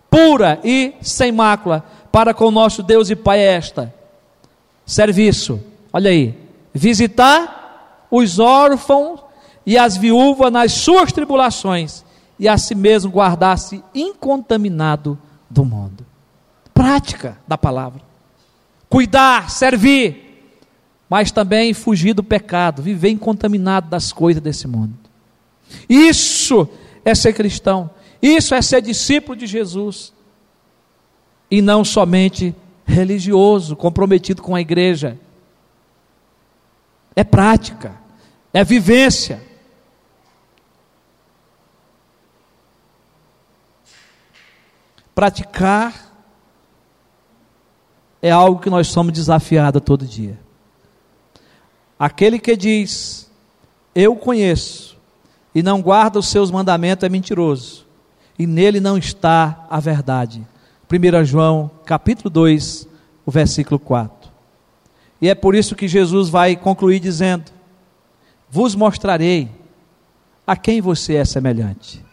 pura 0.08 0.60
e 0.64 0.94
sem 1.02 1.32
mácula 1.32 1.84
para 2.18 2.34
com 2.34 2.50
nosso 2.50 2.82
Deus 2.82 3.12
e 3.12 3.16
Pai 3.16 3.42
é 3.42 3.54
esta: 3.54 3.94
serviço, 4.84 5.64
olha 5.94 6.10
aí, 6.10 6.36
visitar 6.74 8.08
os 8.10 8.40
órfãos 8.40 9.20
e 9.64 9.78
as 9.78 9.96
viúvas 9.98 10.52
nas 10.52 10.72
suas 10.72 11.12
tribulações, 11.12 12.04
e 12.40 12.50
a 12.50 12.58
si 12.58 12.74
mesmo 12.74 13.12
guardar-se 13.12 13.84
incontaminado 13.94 15.16
do 15.48 15.64
mundo. 15.64 16.04
Prática 16.74 17.38
da 17.48 17.56
palavra. 17.56 18.02
Cuidar, 18.90 19.52
servir, 19.52 20.58
mas 21.08 21.30
também 21.30 21.72
fugir 21.72 22.16
do 22.16 22.24
pecado, 22.24 22.82
viver 22.82 23.12
incontaminado 23.12 23.92
das 23.92 24.12
coisas 24.12 24.42
desse 24.42 24.68
mundo. 24.68 24.96
Isso 25.88 26.68
é 27.06 27.14
ser 27.14 27.34
cristão, 27.34 27.92
isso 28.20 28.56
é 28.56 28.62
ser 28.64 28.82
discípulo 28.82 29.38
de 29.38 29.46
Jesus 29.46 30.17
e 31.50 31.62
não 31.62 31.84
somente 31.84 32.56
religioso, 32.86 33.76
comprometido 33.76 34.42
com 34.42 34.56
a 34.56 34.62
igreja. 34.62 35.18
É 37.16 37.24
prática, 37.24 37.96
é 38.54 38.64
vivência. 38.64 39.42
Praticar 45.14 46.14
é 48.22 48.30
algo 48.30 48.62
que 48.62 48.70
nós 48.70 48.88
somos 48.88 49.14
desafiados 49.14 49.82
todo 49.84 50.06
dia. 50.06 50.40
Aquele 52.00 52.38
que 52.38 52.56
diz, 52.56 53.30
eu 53.96 54.16
conheço, 54.16 54.96
e 55.56 55.64
não 55.64 55.82
guarda 55.82 56.20
os 56.20 56.28
seus 56.28 56.52
mandamentos 56.52 57.04
é 57.04 57.10
mentiroso, 57.10 57.86
e 58.38 58.46
nele 58.46 58.80
não 58.80 58.98
está 58.98 59.66
a 59.70 59.80
verdade. 59.80 60.46
1 60.90 61.26
João, 61.26 61.70
capítulo 61.86 62.30
2, 62.30 62.88
o 63.26 63.32
versículo 63.32 63.78
4. 63.78 64.32
E 65.22 65.28
é 65.28 65.36
por 65.36 65.54
isso 65.54 65.76
que 65.76 65.88
Jesus 65.88 66.30
vai 66.30 66.56
concluir 66.56 67.02
dizendo: 67.02 67.52
Vos 68.50 68.74
mostrarei 68.74 69.50
a 70.46 70.56
quem 70.56 70.80
você 70.80 71.16
é 71.16 71.26
semelhante. 71.26 72.06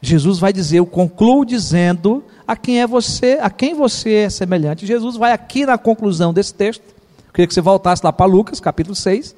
Jesus 0.00 0.38
vai 0.38 0.52
dizer, 0.52 0.78
eu 0.78 0.86
concluo 0.86 1.44
dizendo 1.44 2.24
a 2.46 2.56
quem 2.56 2.80
é 2.80 2.86
você, 2.86 3.38
a 3.40 3.50
quem 3.50 3.74
você 3.74 4.14
é 4.14 4.30
semelhante. 4.30 4.86
Jesus 4.86 5.16
vai 5.16 5.32
aqui 5.32 5.66
na 5.66 5.76
conclusão 5.76 6.32
desse 6.32 6.54
texto. 6.54 6.82
Eu 7.26 7.32
queria 7.32 7.46
que 7.46 7.54
você 7.54 7.60
voltasse 7.60 8.04
lá 8.04 8.12
para 8.12 8.26
Lucas, 8.26 8.60
capítulo 8.60 8.94
6, 8.94 9.34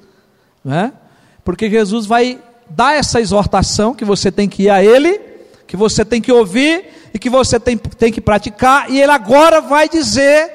né? 0.63 0.93
Porque 1.43 1.69
Jesus 1.69 2.05
vai 2.05 2.39
dar 2.69 2.93
essa 2.93 3.19
exortação 3.19 3.93
que 3.93 4.05
você 4.05 4.31
tem 4.31 4.47
que 4.47 4.63
ir 4.63 4.69
a 4.69 4.83
ele 4.83 5.30
que 5.71 5.77
você 5.77 6.03
tem 6.03 6.21
que 6.21 6.33
ouvir 6.33 6.85
e 7.13 7.17
que 7.17 7.29
você 7.29 7.57
tem, 7.57 7.77
tem 7.77 8.11
que 8.11 8.19
praticar, 8.19 8.91
e 8.91 9.01
ele 9.01 9.11
agora 9.13 9.61
vai 9.61 9.87
dizer 9.87 10.51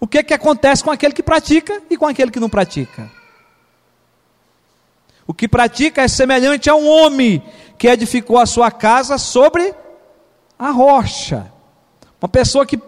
o 0.00 0.06
que, 0.08 0.20
que 0.20 0.34
acontece 0.34 0.82
com 0.82 0.90
aquele 0.90 1.14
que 1.14 1.22
pratica 1.22 1.80
e 1.88 1.96
com 1.96 2.04
aquele 2.04 2.32
que 2.32 2.40
não 2.40 2.48
pratica. 2.48 3.08
O 5.28 5.32
que 5.32 5.46
pratica 5.46 6.02
é 6.02 6.08
semelhante 6.08 6.68
a 6.68 6.74
um 6.74 6.88
homem 6.88 7.40
que 7.78 7.86
edificou 7.86 8.36
a 8.38 8.46
sua 8.46 8.68
casa 8.68 9.16
sobre 9.16 9.72
a 10.58 10.72
rocha. 10.72 11.52
Uma 12.20 12.28
pessoa 12.28 12.66
que 12.66 12.80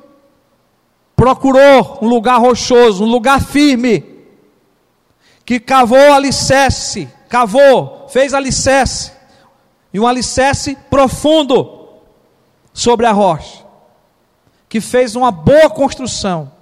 procurou 1.15 2.01
um 2.03 2.09
lugar 2.09 2.41
rochoso, 2.41 3.05
um 3.05 3.09
lugar 3.09 3.41
firme, 3.41 4.05
que 5.45 5.61
cavou 5.61 6.13
alicerce, 6.13 7.09
cavou, 7.29 8.09
fez 8.09 8.35
alicerce, 8.35 9.20
e 9.93 9.99
um 9.99 10.07
alicerce 10.07 10.77
profundo 10.89 11.89
sobre 12.73 13.07
a 13.07 13.13
rocha, 13.13 13.65
que 14.69 14.81
fez 14.81 15.17
uma 15.17 15.31
boa 15.31 15.69
construção. 15.69 16.53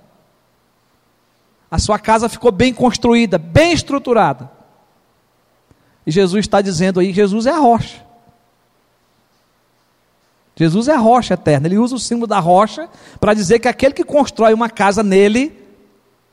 A 1.70 1.78
sua 1.78 1.98
casa 1.98 2.28
ficou 2.28 2.50
bem 2.50 2.72
construída, 2.72 3.36
bem 3.36 3.72
estruturada. 3.72 4.50
E 6.06 6.10
Jesus 6.10 6.46
está 6.46 6.62
dizendo 6.62 7.00
aí: 7.00 7.12
Jesus 7.12 7.44
é 7.44 7.50
a 7.50 7.58
rocha. 7.58 8.02
Jesus 10.56 10.88
é 10.88 10.92
a 10.92 10.98
rocha 10.98 11.34
eterna. 11.34 11.68
Ele 11.68 11.78
usa 11.78 11.94
o 11.94 12.00
símbolo 12.00 12.26
da 12.26 12.40
rocha 12.40 12.88
para 13.20 13.34
dizer 13.34 13.60
que 13.60 13.68
aquele 13.68 13.94
que 13.94 14.02
constrói 14.02 14.52
uma 14.54 14.68
casa 14.68 15.04
nele, 15.04 15.56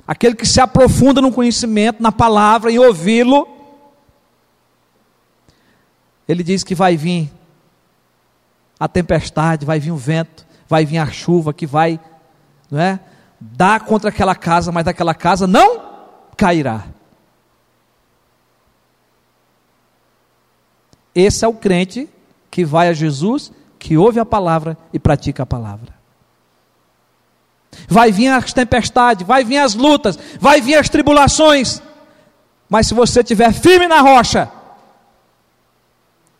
aquele 0.07 0.33
que 0.33 0.47
se 0.47 0.59
aprofunda 0.59 1.21
no 1.21 1.31
conhecimento, 1.31 2.01
na 2.01 2.11
palavra, 2.11 2.71
em 2.71 2.79
ouvi-lo, 2.79 3.54
ele 6.27 6.43
diz 6.43 6.63
que 6.63 6.75
vai 6.75 6.97
vir 6.97 7.31
a 8.79 8.87
tempestade, 8.87 9.65
vai 9.65 9.79
vir 9.79 9.91
o 9.91 9.97
vento, 9.97 10.45
vai 10.67 10.85
vir 10.85 10.97
a 10.97 11.07
chuva 11.07 11.53
que 11.53 11.65
vai, 11.65 11.99
não 12.69 12.79
é, 12.79 12.99
dar 13.39 13.81
contra 13.81 14.09
aquela 14.09 14.35
casa, 14.35 14.71
mas 14.71 14.85
daquela 14.85 15.13
casa 15.13 15.45
não 15.47 15.81
cairá. 16.35 16.85
Esse 21.13 21.45
é 21.45 21.47
o 21.47 21.53
crente 21.53 22.09
que 22.51 22.65
vai 22.65 22.89
a 22.89 22.93
Jesus 22.93 23.51
que 23.79 23.97
ouve 23.97 24.19
a 24.19 24.25
palavra 24.25 24.77
e 24.91 24.99
pratica 24.99 25.43
a 25.43 25.45
palavra. 25.45 25.93
Vai 27.87 28.11
vir 28.11 28.29
as 28.29 28.51
tempestades, 28.51 29.27
vai 29.27 29.43
vir 29.43 29.57
as 29.57 29.75
lutas, 29.75 30.17
vai 30.39 30.59
vir 30.59 30.75
as 30.75 30.89
tribulações, 30.89 31.81
mas 32.69 32.87
se 32.87 32.93
você 32.93 33.19
estiver 33.19 33.53
firme 33.53 33.87
na 33.87 34.01
rocha, 34.01 34.49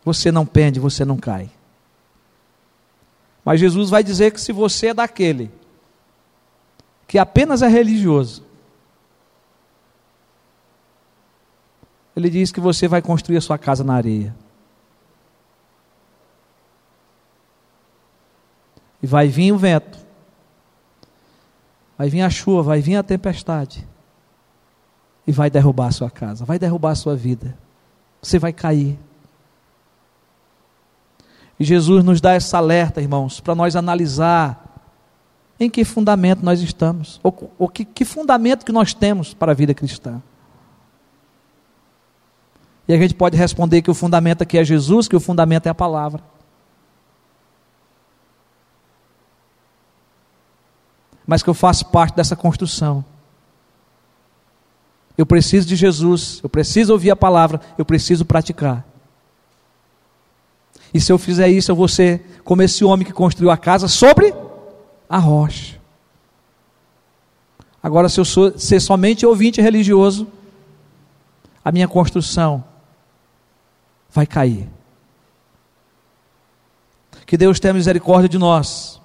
você 0.06 0.30
não 0.30 0.46
pende, 0.46 0.78
você 0.78 1.04
não 1.04 1.16
cai. 1.16 1.50
Mas 3.44 3.58
Jesus 3.58 3.90
vai 3.90 4.04
dizer 4.04 4.30
que 4.30 4.40
se 4.40 4.52
você 4.52 4.88
é 4.88 4.94
daquele 4.94 5.50
que 7.08 7.18
apenas 7.18 7.60
é 7.60 7.66
religioso, 7.66 8.44
ele 12.14 12.30
diz 12.30 12.52
que 12.52 12.60
você 12.60 12.86
vai 12.86 13.02
construir 13.02 13.36
a 13.36 13.40
sua 13.40 13.58
casa 13.58 13.82
na 13.82 13.94
areia. 13.94 14.32
E 19.02 19.08
vai 19.08 19.26
vir 19.26 19.50
o 19.50 19.58
vento, 19.58 19.98
vai 21.98 22.08
vir 22.08 22.22
a 22.22 22.30
chuva, 22.30 22.62
vai 22.62 22.80
vir 22.80 22.94
a 22.94 23.02
tempestade, 23.02 23.86
e 25.26 25.32
vai 25.32 25.50
derrubar 25.50 25.88
a 25.88 25.92
sua 25.92 26.10
casa, 26.10 26.44
vai 26.44 26.60
derrubar 26.60 26.92
a 26.92 26.96
sua 26.96 27.16
vida. 27.16 27.58
Você 28.22 28.38
vai 28.38 28.52
cair. 28.52 28.98
E 31.58 31.64
Jesus 31.64 32.04
nos 32.04 32.20
dá 32.20 32.32
essa 32.32 32.58
alerta, 32.58 33.00
irmãos, 33.00 33.40
para 33.40 33.54
nós 33.54 33.76
analisar 33.76 34.62
em 35.58 35.70
que 35.70 35.84
fundamento 35.84 36.44
nós 36.44 36.60
estamos, 36.60 37.18
ou, 37.22 37.52
ou 37.58 37.68
que, 37.68 37.84
que 37.84 38.04
fundamento 38.04 38.64
que 38.64 38.72
nós 38.72 38.92
temos 38.92 39.32
para 39.32 39.52
a 39.52 39.54
vida 39.54 39.72
cristã. 39.72 40.20
E 42.86 42.92
a 42.92 42.98
gente 42.98 43.14
pode 43.14 43.36
responder 43.36 43.82
que 43.82 43.90
o 43.90 43.94
fundamento 43.94 44.42
aqui 44.42 44.58
é 44.58 44.64
Jesus, 44.64 45.08
que 45.08 45.16
o 45.16 45.20
fundamento 45.20 45.66
é 45.66 45.70
a 45.70 45.74
palavra. 45.74 46.22
mas 51.26 51.42
que 51.42 51.50
eu 51.50 51.54
faço 51.54 51.86
parte 51.86 52.14
dessa 52.14 52.36
construção. 52.36 53.04
Eu 55.18 55.26
preciso 55.26 55.66
de 55.66 55.74
Jesus, 55.74 56.40
eu 56.42 56.48
preciso 56.48 56.92
ouvir 56.92 57.10
a 57.10 57.16
palavra, 57.16 57.60
eu 57.76 57.84
preciso 57.84 58.24
praticar. 58.24 58.84
E 60.92 61.00
se 61.00 61.12
eu 61.12 61.18
fizer 61.18 61.48
isso, 61.48 61.70
eu 61.70 61.76
vou 61.76 61.88
ser 61.88 62.40
como 62.44 62.62
esse 62.62 62.84
homem 62.84 63.06
que 63.06 63.12
construiu 63.12 63.50
a 63.50 63.56
casa 63.56 63.88
sobre 63.88 64.34
a 65.08 65.18
rocha. 65.18 65.78
Agora, 67.82 68.08
se 68.08 68.18
eu 68.18 68.24
sou, 68.24 68.58
ser 68.58 68.80
somente 68.80 69.24
ouvinte 69.24 69.60
religioso, 69.60 70.26
a 71.64 71.70
minha 71.70 71.86
construção 71.86 72.64
vai 74.10 74.26
cair. 74.26 74.68
Que 77.26 77.36
Deus 77.36 77.58
tenha 77.58 77.74
misericórdia 77.74 78.28
de 78.28 78.38
nós 78.38 79.00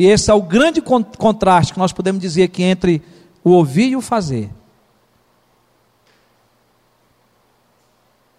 e 0.00 0.06
esse 0.06 0.30
é 0.30 0.34
o 0.34 0.40
grande 0.40 0.80
contraste 0.80 1.74
que 1.74 1.78
nós 1.78 1.92
podemos 1.92 2.22
dizer 2.22 2.44
aqui 2.44 2.62
entre 2.62 3.02
o 3.44 3.50
ouvir 3.50 3.90
e 3.90 3.96
o 3.96 4.00
fazer. 4.00 4.50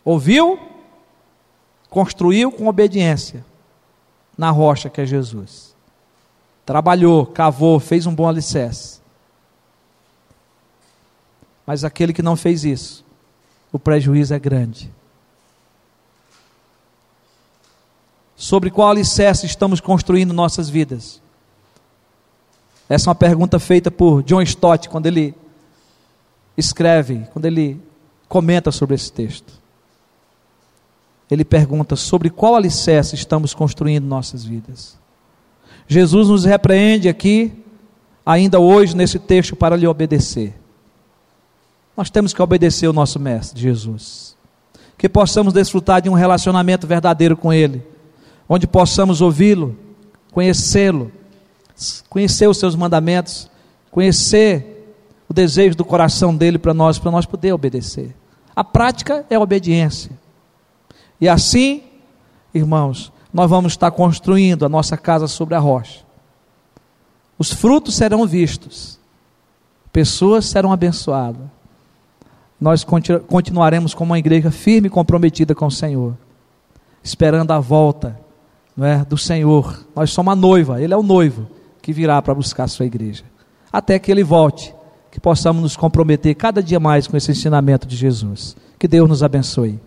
Ouviu, 0.03 0.59
construiu 1.91 2.53
com 2.53 2.67
obediência 2.67 3.45
na 4.37 4.49
rocha 4.49 4.89
que 4.89 5.01
é 5.01 5.05
Jesus. 5.05 5.75
Trabalhou, 6.65 7.25
cavou, 7.25 7.81
fez 7.81 8.05
um 8.05 8.15
bom 8.15 8.29
alicerce. 8.29 9.01
Mas 11.67 11.83
aquele 11.83 12.13
que 12.13 12.21
não 12.21 12.37
fez 12.37 12.63
isso, 12.63 13.03
o 13.73 13.77
prejuízo 13.77 14.33
é 14.33 14.39
grande. 14.39 14.89
Sobre 18.37 18.71
qual 18.71 18.89
alicerce 18.89 19.45
estamos 19.45 19.81
construindo 19.81 20.33
nossas 20.33 20.69
vidas? 20.69 21.21
Essa 22.87 23.09
é 23.09 23.09
uma 23.09 23.15
pergunta 23.15 23.59
feita 23.59 23.91
por 23.91 24.23
John 24.23 24.41
Stott 24.41 24.87
quando 24.87 25.07
ele 25.07 25.35
escreve, 26.57 27.27
quando 27.33 27.45
ele 27.45 27.81
comenta 28.29 28.71
sobre 28.71 28.95
esse 28.95 29.11
texto. 29.11 29.60
Ele 31.31 31.45
pergunta 31.45 31.95
sobre 31.95 32.29
qual 32.29 32.55
alicerce 32.55 33.15
estamos 33.15 33.53
construindo 33.53 34.05
nossas 34.05 34.43
vidas. 34.43 34.99
Jesus 35.87 36.27
nos 36.27 36.45
repreende 36.45 37.07
aqui, 37.07 37.53
ainda 38.25 38.59
hoje, 38.59 38.95
nesse 38.95 39.17
texto, 39.17 39.55
para 39.55 39.75
lhe 39.75 39.87
obedecer. 39.87 40.53
Nós 41.95 42.09
temos 42.09 42.33
que 42.33 42.41
obedecer 42.41 42.87
o 42.87 42.93
nosso 42.93 43.19
Mestre, 43.19 43.61
Jesus. 43.61 44.35
Que 44.97 45.07
possamos 45.07 45.53
desfrutar 45.53 46.01
de 46.01 46.09
um 46.09 46.13
relacionamento 46.13 46.85
verdadeiro 46.85 47.37
com 47.37 47.53
Ele, 47.53 47.81
onde 48.47 48.67
possamos 48.67 49.21
ouvi-lo, 49.21 49.75
conhecê-lo 50.31 51.11
conhecer 52.09 52.47
os 52.47 52.57
seus 52.57 52.75
mandamentos, 52.75 53.49
conhecer 53.89 54.95
o 55.27 55.33
desejo 55.33 55.75
do 55.75 55.85
coração 55.85 56.35
dele 56.35 56.59
para 56.59 56.73
nós, 56.73 56.99
para 56.99 57.11
nós 57.11 57.25
poder 57.25 57.53
obedecer. 57.53 58.15
A 58.55 58.63
prática 58.63 59.25
é 59.29 59.35
a 59.35 59.39
obediência. 59.39 60.11
E 61.21 61.29
assim, 61.29 61.83
irmãos, 62.53 63.13
nós 63.31 63.49
vamos 63.49 63.73
estar 63.73 63.91
construindo 63.91 64.65
a 64.65 64.69
nossa 64.69 64.97
casa 64.97 65.27
sobre 65.27 65.53
a 65.53 65.59
rocha. 65.59 65.99
Os 67.37 67.53
frutos 67.53 67.95
serão 67.95 68.25
vistos, 68.25 68.99
pessoas 69.93 70.45
serão 70.45 70.73
abençoadas. 70.73 71.43
Nós 72.59 72.83
continuaremos 72.83 73.93
como 73.93 74.11
uma 74.11 74.19
igreja 74.19 74.51
firme 74.51 74.87
e 74.87 74.91
comprometida 74.91 75.55
com 75.55 75.67
o 75.67 75.71
Senhor, 75.71 76.17
esperando 77.03 77.51
a 77.51 77.59
volta 77.59 78.19
não 78.75 78.85
é, 78.85 79.05
do 79.05 79.17
Senhor. 79.17 79.85
Nós 79.95 80.11
somos 80.11 80.33
a 80.33 80.35
noiva, 80.35 80.81
Ele 80.81 80.93
é 80.93 80.97
o 80.97 81.03
noivo 81.03 81.47
que 81.81 81.93
virá 81.93 82.21
para 82.21 82.35
buscar 82.35 82.65
a 82.65 82.67
sua 82.67 82.85
igreja. 82.85 83.23
Até 83.71 83.97
que 83.97 84.11
ele 84.11 84.23
volte, 84.23 84.73
que 85.09 85.19
possamos 85.19 85.61
nos 85.61 85.75
comprometer 85.75 86.35
cada 86.35 86.61
dia 86.61 86.79
mais 86.79 87.07
com 87.07 87.17
esse 87.17 87.31
ensinamento 87.31 87.87
de 87.87 87.95
Jesus. 87.95 88.55
Que 88.77 88.87
Deus 88.87 89.09
nos 89.09 89.23
abençoe. 89.23 89.79